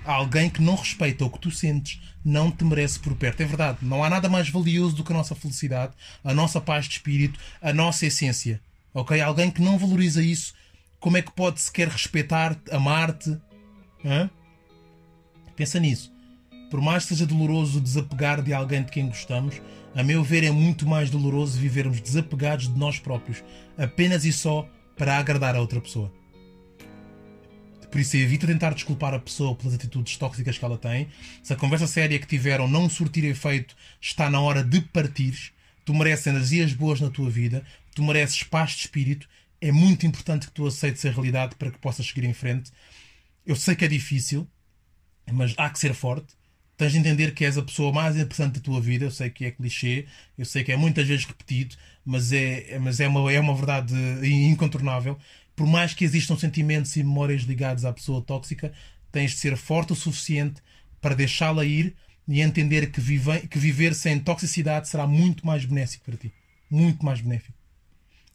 Alguém 0.05 0.51
que 0.51 0.61
não 0.61 0.75
respeita 0.75 1.25
o 1.25 1.31
que 1.31 1.39
tu 1.39 1.53
sentes 1.53 2.01
não 2.25 2.51
te 2.51 2.65
merece 2.65 2.99
por 2.99 3.15
perto. 3.15 3.43
É 3.43 3.47
verdade, 3.47 3.79
não 3.83 4.03
há 4.03 4.11
nada 4.11 4.29
mais 4.29 4.51
valioso 4.51 4.97
do 4.97 5.05
que 5.05 5.13
a 5.13 5.17
nossa 5.17 5.37
felicidade, 5.37 5.95
a 6.25 6.35
nossa 6.35 6.61
paz 6.61 6.87
de 6.87 6.95
espírito, 6.95 7.39
a 7.63 7.73
nossa 7.73 8.07
essência. 8.07 8.61
Ok? 8.93 9.21
Alguém 9.21 9.53
que 9.53 9.63
não 9.63 9.79
valoriza 9.79 10.21
isso, 10.21 10.53
como 10.99 11.17
é 11.17 11.23
que 11.23 11.31
pode 11.31 11.61
sequer 11.61 11.87
respeitar-te, 11.87 12.75
amar-te? 12.75 13.41
Pensa 15.55 15.79
nisso. 15.79 16.14
Por 16.71 16.81
mais 16.81 17.05
que 17.05 17.11
seja 17.11 17.27
doloroso 17.27 17.81
desapegar 17.81 18.43
de 18.43 18.53
alguém 18.53 18.83
de 18.83 18.91
quem 18.91 19.07
gostamos, 19.07 19.61
a 19.95 20.03
meu 20.03 20.25
ver 20.25 20.43
é 20.43 20.51
muito 20.51 20.87
mais 20.87 21.11
doloroso 21.11 21.59
vivermos 21.59 22.01
desapegados 22.01 22.73
de 22.73 22.79
nós 22.79 22.99
próprios, 22.99 23.45
apenas 23.79 24.25
e 24.25 24.33
só 24.33 24.69
para 24.97 25.19
agradar 25.19 25.55
a 25.55 25.61
outra 25.61 25.81
pessoa. 25.81 26.13
Por 27.95 28.01
isso, 28.01 28.17
evita 28.17 28.45
tentar 28.45 28.75
desculpar 28.75 29.15
a 29.15 29.21
pessoa 29.21 29.55
pelas 29.55 29.75
atitudes 29.75 30.17
tóxicas 30.17 30.59
que 30.59 30.65
ela 30.65 30.77
tem. 30.77 31.09
Se 31.45 31.53
a 31.53 31.57
conversa 31.57 31.87
séria 31.87 32.19
que 32.19 32.27
tiveram 32.27 32.67
não 32.67 32.89
surtir 32.89 33.25
efeito, 33.25 33.77
está 34.01 34.29
na 34.29 34.41
hora 34.41 34.65
de 34.65 34.81
partires. 34.81 35.53
Tu 35.85 35.95
mereces 35.95 36.27
energias 36.27 36.73
boas 36.73 37.01
na 37.01 37.09
tua 37.09 37.31
vida, 37.31 37.65
tu 37.95 38.03
mereces 38.03 38.43
paz 38.43 38.73
de 38.73 38.79
espírito. 38.79 39.29
É 39.61 39.71
muito 39.71 40.05
importante 40.05 40.49
que 40.49 40.53
tu 40.53 40.67
aceites 40.67 41.07
a 41.07 41.11
realidade 41.11 41.55
para 41.55 41.71
que 41.71 41.79
possas 41.79 42.05
seguir 42.05 42.25
em 42.25 42.33
frente. 42.33 42.73
Eu 43.47 43.55
sei 43.55 43.77
que 43.77 43.85
é 43.85 43.89
difícil, 43.89 44.49
mas 45.33 45.55
há 45.57 45.71
que 45.71 45.79
ser 45.79 45.95
forte 45.95 46.35
tens 46.77 46.93
de 46.93 46.99
entender 46.99 47.35
que 47.35 47.45
és 47.45 47.57
a 47.57 47.63
pessoa 47.63 47.93
mais 47.93 48.17
importante 48.17 48.55
da 48.55 48.61
tua 48.61 48.81
vida. 48.81 49.05
Eu 49.05 49.11
sei 49.11 49.31
que 49.31 49.45
é 49.45 49.51
clichê, 49.51 50.07
eu 50.37 50.45
sei 50.45 50.65
que 50.65 50.73
é 50.73 50.77
muitas 50.77 51.07
vezes 51.07 51.25
repetido, 51.25 51.77
mas 52.05 52.33
é, 52.33 52.79
mas 52.79 53.01
é, 53.01 53.09
uma, 53.09 53.33
é 53.33 53.41
uma 53.41 53.55
verdade 53.55 53.95
incontornável. 54.27 55.19
Por 55.57 55.67
mais 55.67 55.95
que 55.95 56.05
existam 56.05 56.37
sentimentos 56.37 56.97
e 56.97 57.03
memórias 57.03 57.43
ligados 57.43 57.85
à 57.85 57.93
pessoa 57.93 58.21
tóxica, 58.23 58.73
tens 59.13 59.33
de 59.33 59.37
ser 59.39 59.57
forte 59.57 59.93
o 59.93 59.97
suficiente 59.97 60.61
para 61.01 61.15
deixá-la 61.15 61.65
ir 61.65 61.95
e 62.27 62.41
entender 62.41 62.91
que, 62.91 63.01
vive, 63.01 63.47
que 63.47 63.59
viver 63.59 63.95
sem 63.95 64.19
toxicidade 64.19 64.89
será 64.89 65.07
muito 65.07 65.47
mais 65.47 65.65
benéfico 65.65 66.05
para 66.05 66.17
ti. 66.17 66.33
Muito 66.71 67.05
mais 67.05 67.21
benéfico. 67.21 67.57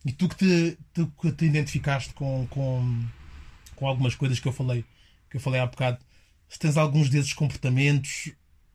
E 0.06 0.14
tu 0.14 0.30
que 0.30 0.36
te, 0.36 0.78
tu 0.94 1.08
que 1.22 1.32
te 1.32 1.46
identificaste 1.46 2.14
com, 2.14 2.48
com, 2.50 3.06
com 3.76 3.88
algumas 3.88 4.16
coisas 4.16 4.40
que 4.40 4.48
eu 4.48 4.54
falei, 4.54 4.86
que 5.30 5.38
eu 5.38 5.42
falei 5.42 5.60
há 5.60 5.66
bocado, 5.66 6.00
se 6.50 6.58
tens 6.58 6.78
alguns 6.78 7.10
desses 7.10 7.34
comportamentos, 7.34 8.32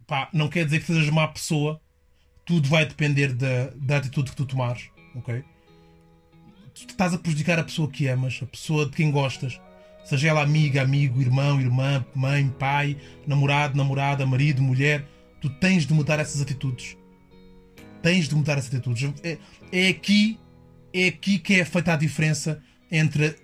pá, 0.06 0.28
não 0.32 0.48
quer 0.48 0.64
dizer 0.64 0.80
que 0.80 0.86
sejas 0.86 1.10
má 1.10 1.26
pessoa. 1.28 1.80
Tudo 2.46 2.68
vai 2.68 2.86
depender 2.86 3.32
da, 3.32 3.70
da 3.74 3.96
atitude 3.96 4.30
que 4.30 4.36
tu 4.36 4.46
tomares, 4.46 4.90
ok? 5.14 5.42
Tu 6.74 6.86
estás 6.88 7.14
a 7.14 7.18
prejudicar 7.18 7.58
a 7.58 7.64
pessoa 7.64 7.90
que 7.90 8.06
amas, 8.06 8.40
a 8.42 8.46
pessoa 8.46 8.86
de 8.86 8.92
quem 8.92 9.10
gostas. 9.10 9.60
Seja 10.04 10.28
ela 10.28 10.42
amiga, 10.42 10.82
amigo, 10.82 11.20
irmão, 11.20 11.60
irmã, 11.60 12.04
mãe, 12.14 12.48
pai, 12.48 12.98
namorado, 13.26 13.76
namorada, 13.76 14.26
marido, 14.26 14.62
mulher. 14.62 15.08
Tu 15.40 15.48
tens 15.48 15.86
de 15.86 15.94
mudar 15.94 16.18
essas 16.20 16.42
atitudes. 16.42 16.96
Tens 18.02 18.28
de 18.28 18.34
mudar 18.34 18.58
essas 18.58 18.74
atitudes. 18.74 19.10
É, 19.22 19.38
é 19.72 19.88
aqui 19.88 20.38
é 20.92 21.08
aqui 21.08 21.40
que 21.40 21.54
é 21.54 21.64
feita 21.64 21.92
a 21.92 21.96
diferença 21.96 22.62
entre 22.90 23.36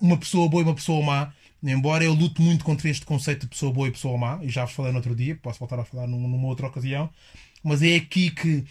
uma 0.00 0.16
pessoa 0.16 0.48
boa 0.48 0.62
e 0.62 0.64
uma 0.64 0.74
pessoa 0.74 1.04
má 1.04 1.33
Embora 1.64 2.04
eu 2.04 2.12
lute 2.12 2.42
muito 2.42 2.64
contra 2.64 2.90
este 2.90 3.06
conceito 3.06 3.42
de 3.42 3.48
pessoa 3.48 3.72
boa 3.72 3.88
e 3.88 3.90
pessoa 3.90 4.18
má, 4.18 4.38
e 4.42 4.50
já 4.50 4.66
vos 4.66 4.74
falei 4.74 4.92
no 4.92 4.98
outro 4.98 5.16
dia, 5.16 5.34
posso 5.36 5.58
voltar 5.58 5.80
a 5.80 5.84
falar 5.84 6.06
numa 6.06 6.46
outra 6.46 6.66
ocasião, 6.66 7.08
mas 7.62 7.80
é 7.80 7.96
aqui 7.96 8.30
que, 8.30 8.64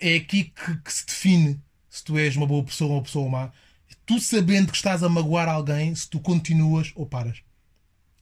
é 0.00 0.16
aqui 0.16 0.44
que, 0.44 0.76
que 0.78 0.92
se 0.92 1.06
define 1.06 1.60
se 1.88 2.02
tu 2.02 2.18
és 2.18 2.34
uma 2.34 2.46
boa 2.46 2.64
pessoa 2.64 2.90
ou 2.90 2.96
uma 2.96 3.02
pessoa 3.02 3.30
má. 3.30 3.52
Tu 4.04 4.18
sabendo 4.18 4.72
que 4.72 4.76
estás 4.76 5.04
a 5.04 5.08
magoar 5.08 5.48
alguém, 5.48 5.94
se 5.94 6.10
tu 6.10 6.18
continuas 6.18 6.90
ou 6.96 7.06
paras. 7.06 7.42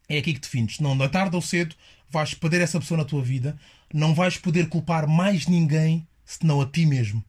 É 0.06 0.18
aqui 0.18 0.34
que 0.34 0.40
defines. 0.40 0.80
Não, 0.80 0.98
da 0.98 1.08
tarde 1.08 1.34
ou 1.34 1.40
cedo 1.40 1.74
vais 2.10 2.34
perder 2.34 2.60
essa 2.60 2.78
pessoa 2.78 2.98
na 2.98 3.04
tua 3.04 3.22
vida, 3.22 3.58
não 3.94 4.14
vais 4.14 4.36
poder 4.36 4.68
culpar 4.68 5.08
mais 5.08 5.46
ninguém 5.46 6.06
senão 6.24 6.60
a 6.60 6.66
ti 6.66 6.84
mesmo. 6.84 7.24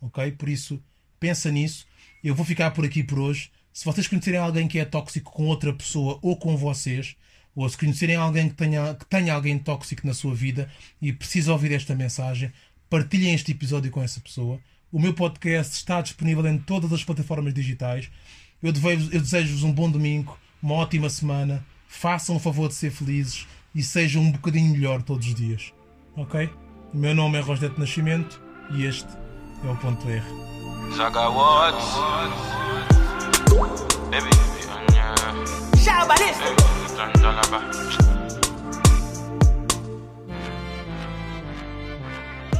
Ok? 0.00 0.32
Por 0.32 0.48
isso, 0.48 0.82
pensa 1.20 1.50
nisso. 1.50 1.86
Eu 2.22 2.34
vou 2.34 2.44
ficar 2.44 2.70
por 2.70 2.84
aqui 2.84 3.02
por 3.04 3.18
hoje. 3.18 3.50
Se 3.74 3.84
vocês 3.84 4.06
conhecerem 4.06 4.38
alguém 4.38 4.68
que 4.68 4.78
é 4.78 4.84
tóxico 4.84 5.32
com 5.32 5.46
outra 5.46 5.72
pessoa 5.72 6.16
ou 6.22 6.36
com 6.36 6.56
vocês, 6.56 7.16
ou 7.56 7.68
se 7.68 7.76
conhecerem 7.76 8.14
alguém 8.14 8.48
que 8.48 8.54
tenha, 8.54 8.94
que 8.94 9.04
tenha 9.04 9.34
alguém 9.34 9.58
tóxico 9.58 10.06
na 10.06 10.14
sua 10.14 10.32
vida 10.32 10.70
e 11.02 11.12
precisa 11.12 11.50
ouvir 11.52 11.72
esta 11.72 11.92
mensagem, 11.92 12.52
partilhem 12.88 13.34
este 13.34 13.50
episódio 13.50 13.90
com 13.90 14.00
essa 14.00 14.20
pessoa. 14.20 14.60
O 14.92 15.00
meu 15.00 15.12
podcast 15.12 15.74
está 15.74 16.00
disponível 16.00 16.46
em 16.46 16.56
todas 16.56 16.92
as 16.92 17.02
plataformas 17.02 17.52
digitais. 17.52 18.08
Eu, 18.62 18.72
eu 18.72 19.20
desejo-vos 19.20 19.64
um 19.64 19.72
bom 19.72 19.90
domingo, 19.90 20.38
uma 20.62 20.76
ótima 20.76 21.10
semana. 21.10 21.66
Façam 21.88 22.36
o 22.36 22.40
favor 22.40 22.68
de 22.68 22.74
ser 22.74 22.92
felizes 22.92 23.44
e 23.74 23.82
sejam 23.82 24.22
um 24.22 24.30
bocadinho 24.30 24.70
melhor 24.70 25.02
todos 25.02 25.26
os 25.26 25.34
dias. 25.34 25.72
Ok? 26.16 26.48
O 26.92 26.96
meu 26.96 27.12
nome 27.12 27.38
é 27.38 27.40
Rosdete 27.40 27.80
Nascimento 27.80 28.40
e 28.70 28.84
este 28.84 29.08
é 29.64 29.68
o 29.68 29.76
ponto 29.78 30.08
R. 30.08 30.22
Zaga 30.96 31.28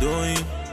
Doing 0.00 0.63